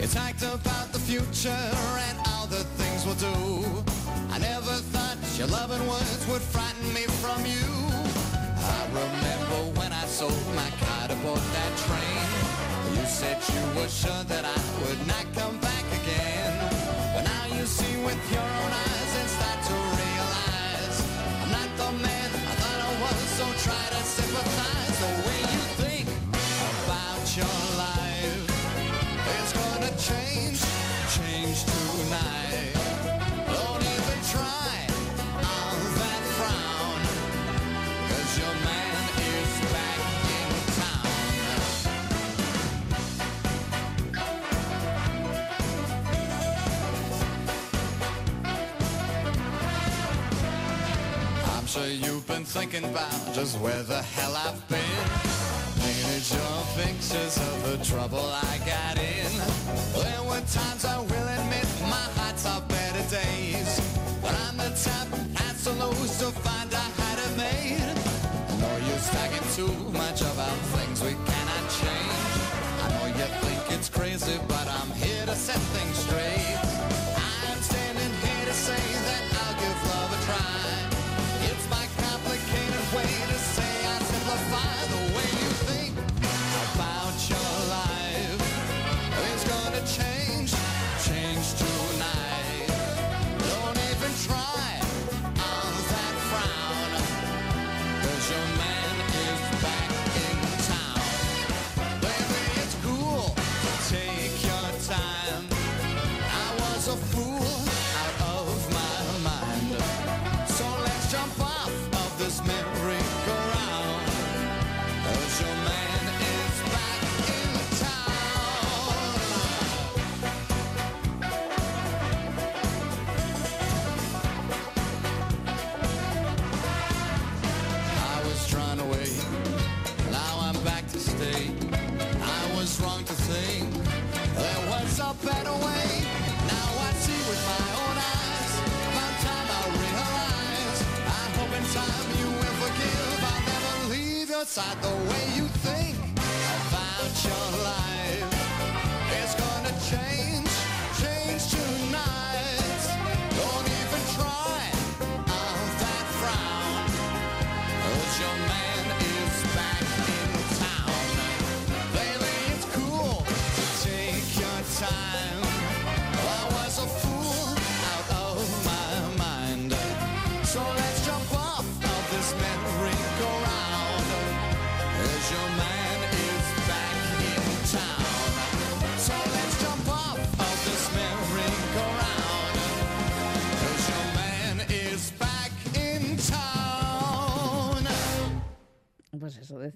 [0.00, 1.64] You talked about the future
[2.08, 3.38] and all the things we'll do.
[4.34, 7.70] I never thought your loving words would frighten me from you.
[8.74, 12.26] I remember when I sold my car to board that train.
[12.96, 15.63] You said you were sure that I would not come
[52.26, 55.34] been thinking about just where the hell I've been.
[56.30, 59.30] Your pictures of the trouble I got in.
[59.92, 63.80] There were times I will admit my heart's are better days.
[64.22, 67.94] But I'm the type has to lose to find I had it made.
[68.58, 72.32] No use talking too much about things we cannot change.
[72.84, 76.03] I know you think it's crazy, but I'm here to set things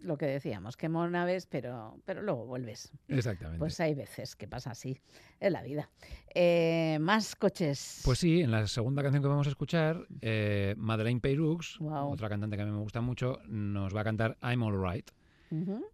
[0.08, 2.90] lo que decíamos, que una vez, pero, pero luego vuelves.
[3.06, 3.58] Exactamente.
[3.58, 4.98] Pues hay veces que pasa así,
[5.38, 5.90] en la vida.
[6.34, 8.00] Eh, más coches.
[8.04, 12.56] Pues sí, en la segunda canción que vamos a escuchar, eh, Madeleine Peyrux, otra cantante
[12.56, 15.10] que a mí me gusta mucho, nos va a cantar I'm Alright.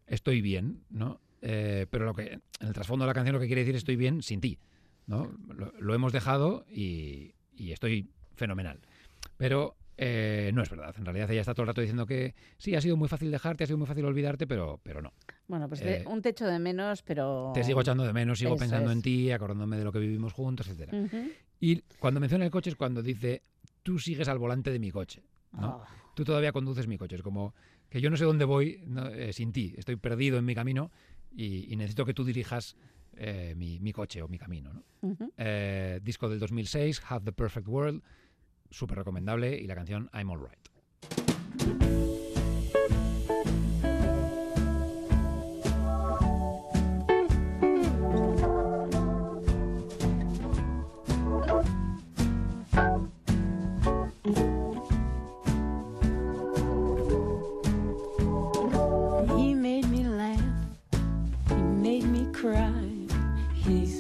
[0.07, 1.21] Estoy bien, ¿no?
[1.43, 3.97] Eh, pero lo que en el trasfondo de la canción lo que quiere decir estoy
[3.97, 4.59] bien sin ti,
[5.07, 5.31] ¿no?
[5.49, 8.81] Lo, lo hemos dejado y, y estoy fenomenal.
[9.37, 10.95] Pero eh, no es verdad.
[10.99, 13.64] En realidad ella está todo el rato diciendo que sí, ha sido muy fácil dejarte,
[13.64, 15.12] ha sido muy fácil olvidarte, pero, pero no.
[15.47, 17.53] Bueno, pues eh, un techo de menos, pero...
[17.55, 18.97] Te sigo echando de menos, sigo Eso pensando es.
[18.97, 20.99] en ti, acordándome de lo que vivimos juntos, etcétera.
[20.99, 21.30] Ujú.
[21.61, 23.42] Y cuando menciona el coche es cuando dice,
[23.82, 25.22] tú sigues al volante de mi coche.
[25.53, 25.82] ¿no?
[25.84, 25.86] Ah.
[26.14, 27.16] Tú todavía conduces mi coche.
[27.16, 27.55] Es como
[27.88, 29.07] que yo no sé dónde voy ¿no?
[29.09, 29.74] Eh, sin ti.
[29.76, 30.90] Estoy perdido en mi camino
[31.30, 32.76] y, y necesito que tú dirijas
[33.55, 34.72] mi, mi coche o mi camino.
[34.72, 34.82] ¿no?
[36.03, 38.03] Disco del 2006, Have the Perfect World.
[38.71, 39.57] Súper recomendable.
[39.57, 40.65] Y la canción I'm Alright.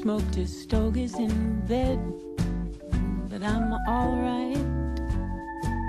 [0.04, 2.23] Smoked his stogies in bed.
[3.44, 4.56] I'm alright.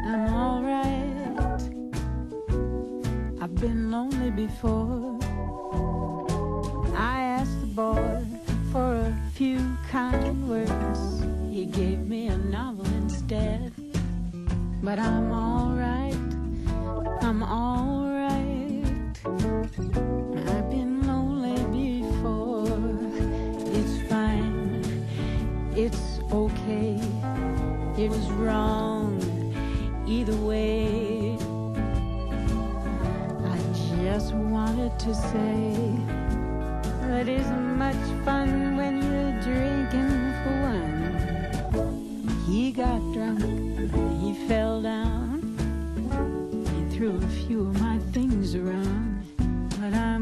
[0.06, 1.62] I'm alright.
[3.42, 5.18] I've been lonely before.
[6.98, 8.26] I asked the boy
[8.74, 11.24] for a few kind words.
[11.50, 13.72] He gave me a novel instead.
[14.84, 16.14] But I'm alright.
[17.22, 18.86] I'm alright.
[20.50, 22.68] I've been lonely before.
[23.78, 24.84] It's fine.
[25.74, 27.05] It's okay.
[27.98, 29.22] It was wrong
[30.06, 31.38] either way.
[33.46, 33.58] I
[34.04, 35.74] just wanted to say
[37.20, 42.44] it isn't much fun when you're drinking for one.
[42.46, 43.40] He got drunk.
[44.22, 45.42] He fell down.
[46.76, 49.24] He threw a few of my things around,
[49.80, 50.15] but I'm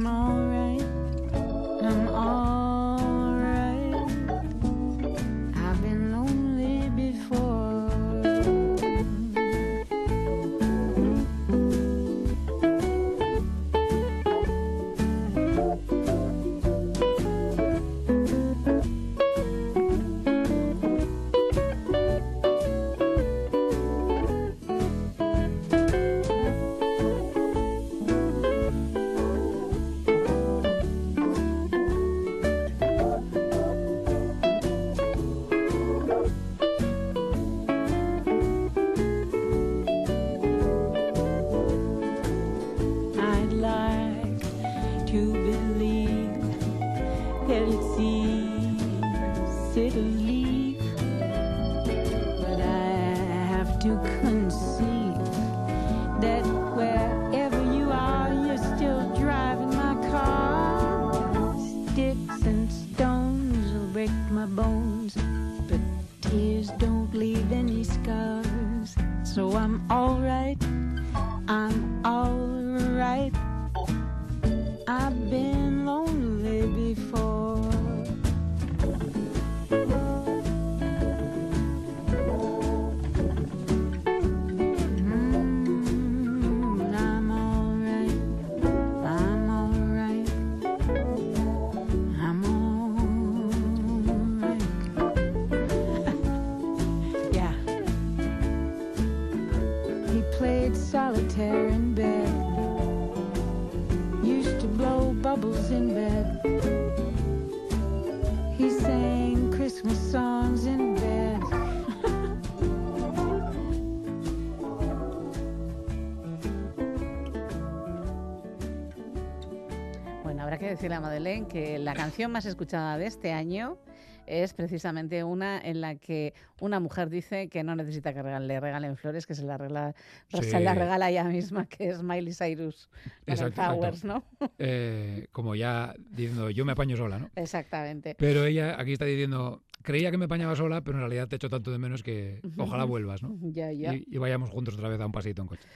[120.94, 123.78] que decirle a Madeleine que la canción más escuchada de este año
[124.26, 128.96] es precisamente una en la que una mujer dice que no necesita que le regalen
[128.96, 129.96] flores, que se la regala,
[130.30, 130.44] Sí.
[130.44, 132.90] se la regala ella misma, que es Miley Cyrus
[133.26, 133.62] Exacto.
[133.62, 134.24] Flowers, ¿no?
[134.60, 137.30] Eh, como ya diciendo, yo me apaño sola, ¿no?
[137.36, 138.16] Exactamente.
[138.18, 141.50] Pero ella aquí está diciendo, creía que me apañaba sola, pero en realidad te echo
[141.50, 143.36] tanto de menos que ojalá vuelvas, ¿no?
[143.52, 143.94] Ya, ya.
[143.94, 145.68] Y, y vayamos juntos otra vez a un pasito en coche.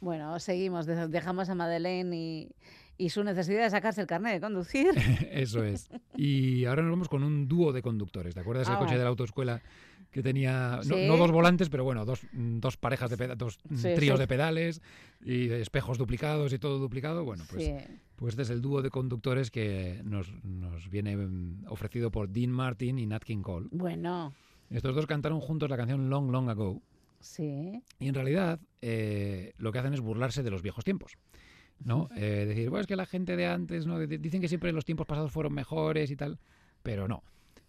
[0.00, 0.86] Bueno, seguimos.
[0.86, 2.48] de- Dejamos a Madeleine y,
[2.98, 4.88] y su necesidad de sacarse el carnet de conducir.
[5.32, 5.88] Eso es.
[6.16, 8.34] Y ahora nos vamos con un dúo de conductores.
[8.34, 8.78] ¿Te acuerdas el Ah.
[8.78, 9.60] coche de la autoescuela
[10.10, 11.06] que tenía, no, Sí.
[11.08, 14.16] no dos volantes, pero bueno, dos, mm, dos parejas de peda- dos mm, Sí, tríos
[14.18, 14.20] sí.
[14.20, 14.82] de pedales
[15.24, 17.24] y espejos duplicados y todo duplicado?
[17.24, 17.70] Bueno, pues,
[18.16, 22.50] pues este es el dúo de conductores que nos, nos viene mm, ofrecido por Dean
[22.50, 23.68] Martin y Nat King Cole.
[23.72, 24.34] Bueno,
[24.70, 26.82] Estos dos cantaron juntos la canción Long, Long Ago.
[27.20, 27.82] sí.
[27.98, 31.12] Y en realidad eh, lo que hacen es burlarse de los viejos tiempos.
[31.84, 32.08] ¿No?
[32.16, 33.98] Eh, decir, bueno, es que la gente de antes ¿no?
[33.98, 36.38] Dicen que siempre los tiempos pasados fueron mejores y tal,
[36.82, 37.22] pero no.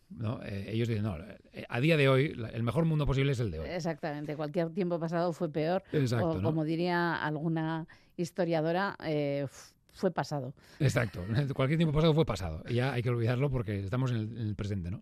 [0.09, 0.39] ¿no?
[0.43, 1.17] Eh, ellos dicen, no,
[1.53, 3.69] eh, a día de hoy la- el mejor mundo posible es el de hoy.
[3.69, 4.35] Exactamente.
[4.35, 5.83] Cualquier tiempo pasado fue peor.
[5.91, 6.43] Exacto, o ¿no?
[6.43, 9.47] como diría alguna historiadora, eh,
[9.91, 10.53] fue pasado.
[10.79, 11.23] Exacto.
[11.55, 12.63] Cualquier tiempo pasado fue pasado.
[12.69, 14.99] Y ya hay que olvidarlo porque estamos en el, en el presente, ¿no?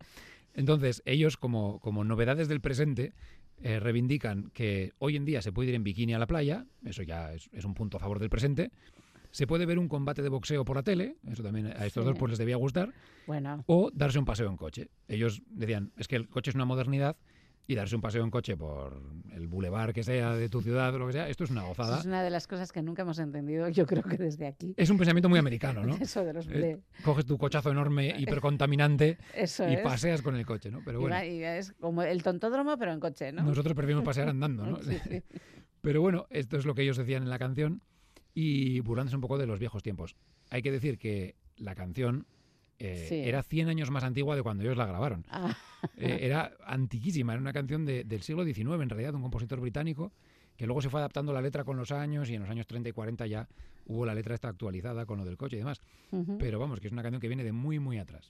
[0.54, 3.14] Entonces, ellos, como, como novedades del presente,
[3.64, 7.04] eh, reivindican que hoy en día se puede ir en bikini a la playa, eso
[7.04, 8.72] ya es, es un punto a favor del presente.
[9.32, 12.10] Se puede ver un combate de boxeo por la tele, eso también a estos Sí.
[12.10, 12.92] dos pues les debía gustar,
[13.26, 14.90] Bueno, o darse un paseo en coche.
[15.08, 17.16] Ellos decían, es que el coche es una modernidad
[17.68, 19.02] y darse un paseo en coche por
[19.32, 21.70] el bulevar que sea de tu ciudad o lo que sea, esto es una eso
[21.70, 22.00] gozada.
[22.00, 24.74] es una de las cosas que nunca hemos entendido, yo creo que desde aquí.
[24.78, 25.96] Es un pensamiento muy americano, ¿no?
[26.02, 26.48] Eso de los...
[26.50, 29.82] Eh, coges tu cochazo enorme, hipercontaminante eso y es.
[29.82, 30.82] paseas con el coche, ¿no?
[30.84, 33.44] Pero bueno, y es como el tontódromo, pero en coche, ¿no?
[33.44, 34.82] nosotros preferimos pasear andando, ¿no?
[34.84, 35.22] Sí, sí.
[35.82, 37.82] Pero bueno, esto es lo que ellos decían en la canción
[38.34, 40.16] y burlándose un poco de los viejos tiempos.
[40.50, 42.28] Hay que decir que la canción
[42.84, 43.16] eh, Sí.
[43.24, 45.26] era 100 años más antigua de cuando ellos la grabaron.
[45.30, 45.56] Ah,
[45.98, 49.60] Eh, era antiquísima, era una canción de- del siglo XIX en realidad, de un compositor
[49.60, 50.12] británico
[50.56, 52.90] que luego se fue adaptando la letra con los años y en los años 30
[52.90, 53.48] y 40 ya
[53.88, 55.82] hubo la letra esta actualizada con lo del coche y demás.
[56.38, 58.30] Pero vamos, que es una canción que viene de muy, muy atrás.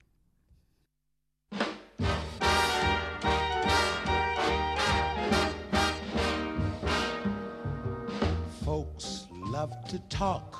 [8.63, 10.55] Folks love to talk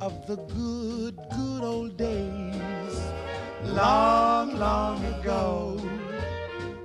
[0.00, 3.00] of the good, good old days.
[3.64, 5.80] Long, long ago.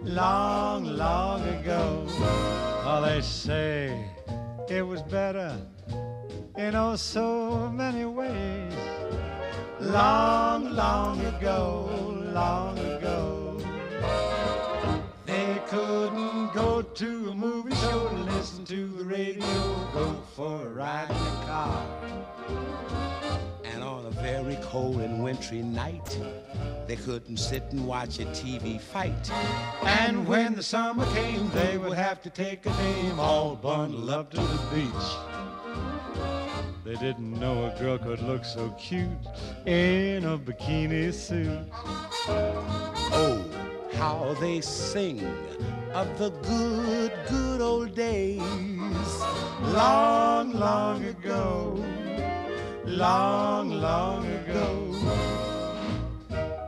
[0.01, 2.05] Long, long ago.
[2.85, 4.05] Oh, they say
[4.69, 5.55] it was better
[6.57, 8.73] in oh so many ways.
[9.79, 11.89] Long, long ago,
[12.33, 13.57] long ago.
[15.25, 18.09] They couldn't go to a movie show
[18.39, 19.45] listen to the radio,
[19.93, 21.38] go for a ride
[24.69, 26.19] cold and wintry night,
[26.85, 29.31] they couldn't sit and watch a TV fight.
[29.83, 34.29] And when the summer came, they would have to take a name all bundled up
[34.29, 35.09] to the beach.
[36.85, 39.09] They didn't know a girl could look so cute
[39.65, 41.67] in a bikini suit.
[43.11, 43.43] Oh,
[43.93, 45.25] how they sing
[45.93, 48.39] of the good, good old days.
[49.73, 51.83] Long, long ago.
[52.85, 54.95] Long, long ago.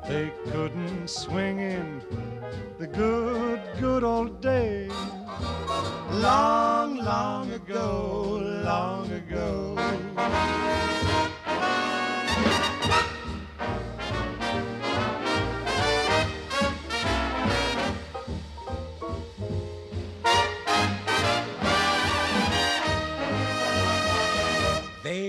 [0.08, 2.02] They couldn't swing in
[2.80, 4.92] the good, good old days.
[6.12, 9.76] Long, long ago, long ago.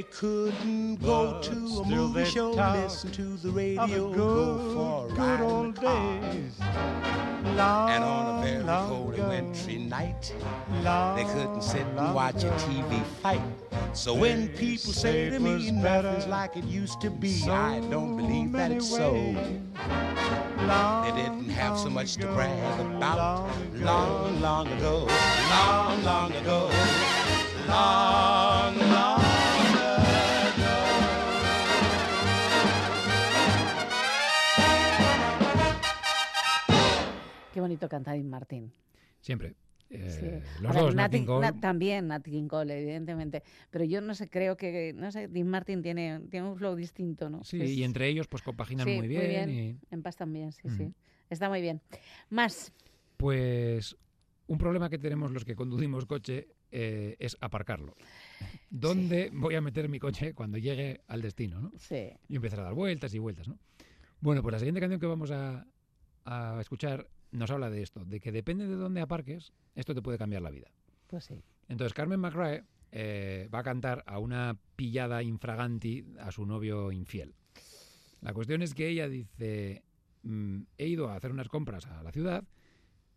[0.03, 5.07] They couldn't go But to a movie show, listen to the radio, the go for
[5.07, 6.59] a good ride in old days.
[7.57, 10.35] Long, And on a very cold and wintry night,
[10.83, 12.51] Long, they couldn't sit and watch a.
[12.63, 13.41] TV fight.
[13.93, 18.17] So when people say to me nothing's like it used to be, so I don't
[18.17, 19.13] believe that it's so.
[20.67, 23.49] Long, They didn't have so much to ago, brag about.
[23.75, 25.07] Long, long ago,
[25.49, 26.71] long, long ago,
[27.69, 29.22] long, long
[37.73, 38.71] bonito canta Dean Martin.
[39.21, 39.55] Siempre.
[39.91, 40.63] Eh, Sí.
[40.63, 41.47] Los Ahora, dos, Nat Nat- King Cole.
[41.47, 43.43] Nat- también Nat King Cole, evidentemente.
[43.71, 47.29] Pero yo no sé, creo que, no sé, Dean Martin tiene, tiene un flow distinto,
[47.31, 47.45] ¿no?
[47.45, 49.51] Sí, Es- y entre ellos pues compaginan sí, muy bien.
[49.51, 50.93] y- En paz también, sí, sí.
[51.31, 51.81] Está muy bien.
[52.31, 52.73] Más.
[53.17, 53.97] Pues
[54.47, 57.95] un problema que tenemos los que conducimos coche eh, es aparcarlo.
[58.71, 61.61] ¿Dónde voy a meter mi coche cuando llegue al destino?
[61.61, 61.71] ¿no?
[61.77, 62.11] Sí.
[62.29, 63.47] Y empezar a dar vueltas y vueltas.
[63.47, 63.59] ¿no?
[64.21, 65.67] Bueno, pues la siguiente canción que vamos a,
[66.25, 70.19] a escuchar nos habla de esto, de que depende de dónde aparques, esto te puede
[70.19, 70.71] cambiar la vida.
[71.09, 71.43] Pues sí.
[71.69, 77.35] Entonces Carmen McRae eh, va a cantar a una pillada infraganti a su novio infiel.
[78.21, 79.83] La cuestión es que ella dice,
[80.23, 82.45] mm, he ido a hacer unas compras a la ciudad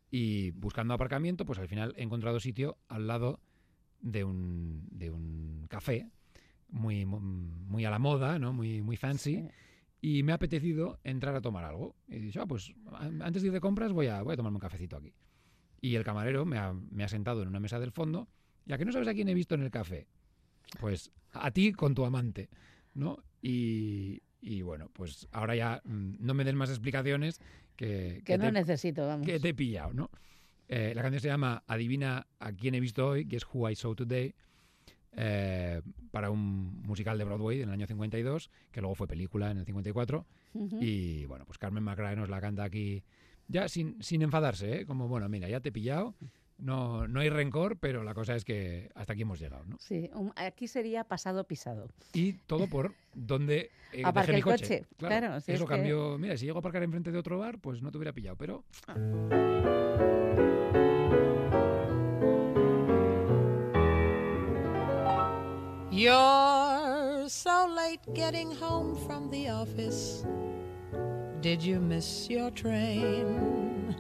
[0.10, 3.40] y buscando aparcamiento, pues al final he encontrado sitio al lado
[4.02, 6.10] de un, de un café
[6.70, 8.54] muy, muy a la moda, ¿no?
[8.54, 9.36] muy, muy fancy.
[9.36, 9.48] Sí.
[10.02, 11.96] Y me ha apetecido entrar a tomar algo.
[12.08, 14.38] Y he dicho, ah, pues an- antes de ir de compras voy a, voy a
[14.38, 15.14] tomarme un cafecito aquí.
[15.82, 18.28] Y el camarero me ha, me ha sentado en una mesa del fondo.
[18.66, 20.08] Ya que no sabes a quién he visto en el café.
[20.80, 22.50] Pues a ti con tu amante,
[22.94, 23.18] ¿no?
[23.42, 27.40] Y, y bueno, pues ahora ya mm, no me des más explicaciones
[27.76, 29.26] que, Que no te, necesito, vamos.
[29.26, 30.10] que te he pillado, ¿no?
[30.68, 33.76] Eh, la canción se llama Adivina a quién he visto hoy, que es Who I
[33.76, 34.34] Saw Today,
[35.18, 39.58] eh, para un musical de Broadway en el año 52, que luego fue película en
[39.58, 40.26] el 54.
[40.54, 40.78] Ujú.
[40.82, 43.04] Y bueno, pues Carmen McRae nos la canta aquí,
[43.48, 44.86] ya sin, sin enfadarse, ¿eh?
[44.86, 46.16] Como, bueno, mira, ya te he pillado,
[46.58, 49.76] no, no hay rencor, pero la cosa es que hasta aquí hemos llegado, ¿no?
[49.80, 51.90] Sí, un- aquí sería pasado pisado.
[52.14, 54.80] Y todo por donde eh, dejé mi el coche.
[54.82, 56.18] coche, claro, si eso es que- cambió.
[56.18, 58.64] Mira, si llego a aparcar enfrente de otro bar, pues no te hubiera pillado, pero
[65.96, 70.26] You're so late getting home from the office.
[71.40, 73.96] Did you miss your train?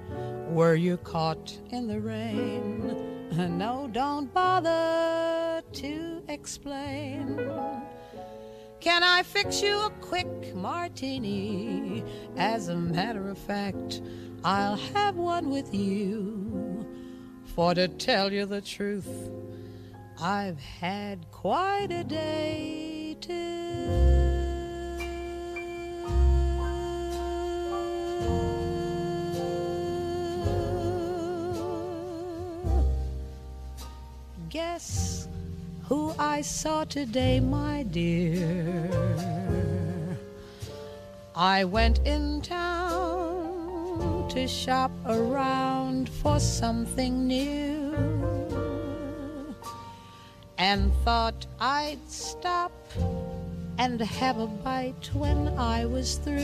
[0.50, 3.12] Were you caught in the rain?
[3.36, 7.50] No, don't bother to explain.
[8.82, 12.04] Can I fix you a quick martini?
[12.36, 14.02] As a matter of fact,
[14.44, 16.86] I'll have one with you.
[17.56, 19.08] For to tell you the truth,
[20.22, 23.36] I've had quite a day too.
[34.50, 35.28] Guess
[35.84, 38.90] who I saw today, my dear?
[41.36, 48.35] I went in town to shop around for something new
[50.66, 52.72] and thought I'd stop
[53.78, 56.42] and have a bite when I was through.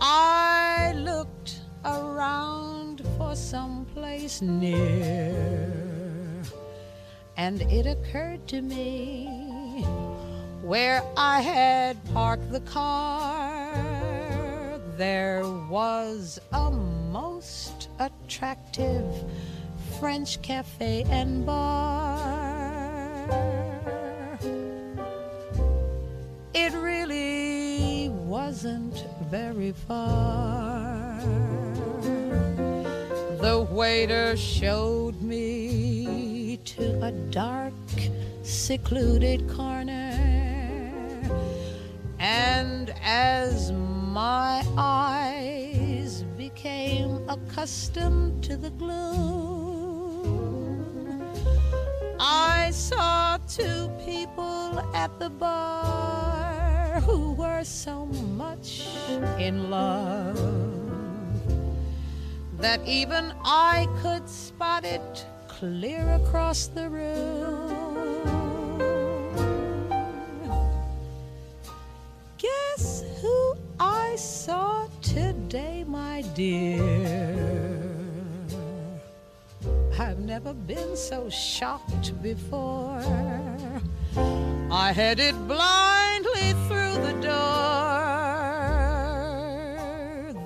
[0.00, 5.34] I looked around for some place near,
[7.36, 9.84] and it occurred to me
[10.62, 13.74] where I had parked the car,
[14.96, 19.04] there was a most attractive
[19.98, 22.34] French cafe and bar.
[26.52, 31.20] It really wasn't very far.
[33.40, 37.74] The waiter showed me to a dark,
[38.42, 40.12] secluded corner.
[42.18, 45.53] And as my eyes
[46.64, 50.00] became accustomed to the gloom,
[52.18, 58.88] I saw two people at the bar who were so much
[59.38, 60.40] in love
[62.56, 67.93] that even I could spot it clear across the room.
[76.34, 77.78] Dear?
[79.98, 83.00] I've never been so shocked before.
[84.70, 87.54] I headed blindly through the door.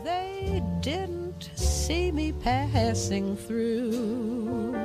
[0.04, 4.76] They didn't see me passing through.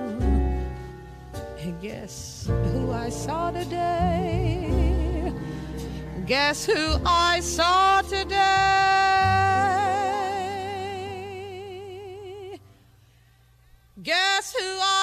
[1.82, 5.34] Guess who I saw today?
[6.26, 8.73] Guess who I saw today?
[14.60, 15.03] Who I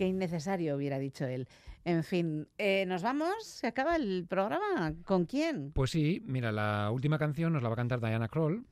[0.00, 1.46] Qué innecesario hubiera dicho él.
[1.84, 3.44] En fin, eh, ¿nos vamos?
[3.44, 4.94] ¿Se acaba el programa?
[5.04, 5.72] ¿Con quién?
[5.72, 8.64] Pues sí, mira, la última canción nos la va a cantar Diana Kroll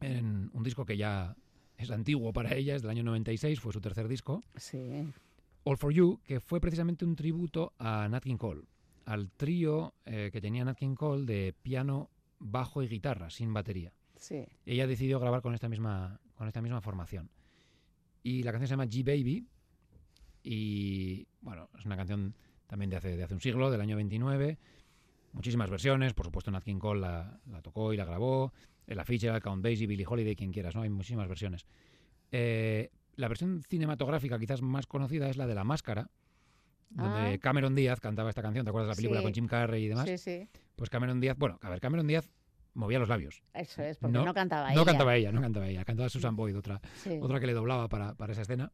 [0.00, 1.36] en un disco que ya
[1.76, 5.04] es antiguo para ella, es del año 96, fue su tercer disco, Sí.
[5.64, 8.62] All For You, que fue precisamente un tributo a Nat King Cole,
[9.04, 12.08] al trío eh, que tenía Nat King Cole de piano,
[12.38, 13.92] bajo y guitarra, sin batería.
[14.16, 14.46] Sí.
[14.64, 17.28] Ella decidió grabar con esta misma, con esta misma formación.
[18.22, 19.46] Y la canción se llama G-Baby.
[20.42, 22.34] Y bueno, es una canción
[22.66, 24.58] también de hace, de hace un siglo, del año 29.
[25.32, 28.52] Muchísimas versiones, por supuesto Nat King Cole la, la tocó y la grabó.
[28.86, 30.82] Ella Fitzgerald, Count Basie, Billie Holiday, quien quieras, ¿no?
[30.82, 31.64] Hay muchísimas versiones.
[32.32, 36.10] Eh, la versión cinematográfica quizás más conocida es la de La Máscara,
[36.90, 37.38] donde Ah.
[37.38, 38.64] Cameron Díaz cantaba esta canción.
[38.64, 39.24] ¿Te acuerdas de la película Sí.
[39.24, 40.06] con Jim Carrey y demás?
[40.08, 40.48] Sí, sí.
[40.76, 42.28] Pues Cameron Díaz, bueno, a ver, Cameron Díaz
[42.74, 43.42] movía los labios.
[43.54, 44.84] Eso es, porque no, cantaba no ella.
[44.84, 45.84] cantaba ella, no cantaba ella.
[45.84, 47.18] Cantaba Susan Boyd, otra, Sí.
[47.20, 48.70] otra que le doblaba para, para esa escena.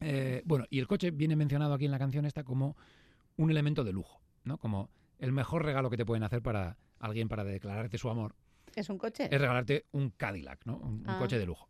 [0.00, 2.76] Eh, bueno, y el coche viene mencionado aquí en la canción esta como
[3.36, 4.58] un elemento de lujo, ¿no?
[4.58, 8.34] Como el mejor regalo que te pueden hacer para alguien para declararte su amor
[8.74, 9.24] ¿Es un coche?
[9.30, 10.76] es regalarte un Cadillac, ¿no?
[10.78, 11.18] Un, un Ah.
[11.18, 11.68] coche de lujo.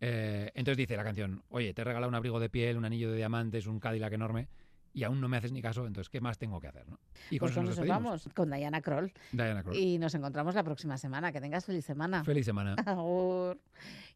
[0.00, 3.10] Eh, entonces dice la canción, oye, te he regalado un abrigo de piel, un anillo
[3.10, 4.48] de diamantes, un Cadillac enorme,
[4.92, 6.88] y aún no me haces ni caso, entonces, ¿qué más tengo que hacer?
[6.88, 6.98] ¿no?
[7.30, 9.12] Y con pues eso nos vamos, con Diana Kroll.
[9.32, 9.76] Diana Kroll.
[9.76, 11.32] Y nos encontramos la próxima semana.
[11.32, 12.24] Que tengas feliz semana.
[12.24, 12.74] Feliz semana.
[12.86, 13.58] Agur.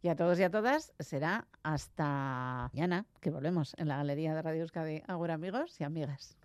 [0.02, 4.42] Y a todos y a todas será hasta mañana que volvemos en la Galería de
[4.42, 5.02] Radio Euskadi.
[5.06, 6.36] Agur amigos y amigas.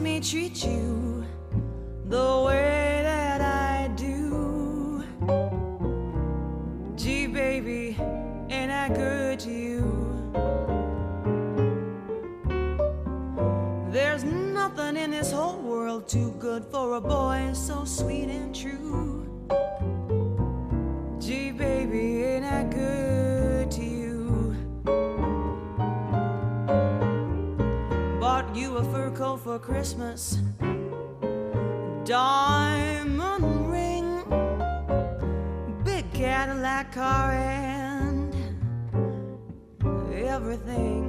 [0.00, 0.91] me treat you
[32.04, 34.24] diamond ring,
[35.84, 38.34] big Cadillac car, and
[40.12, 41.02] everything.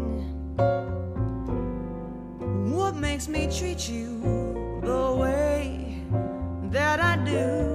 [2.72, 5.98] What makes me treat you the way
[6.72, 7.73] that I do?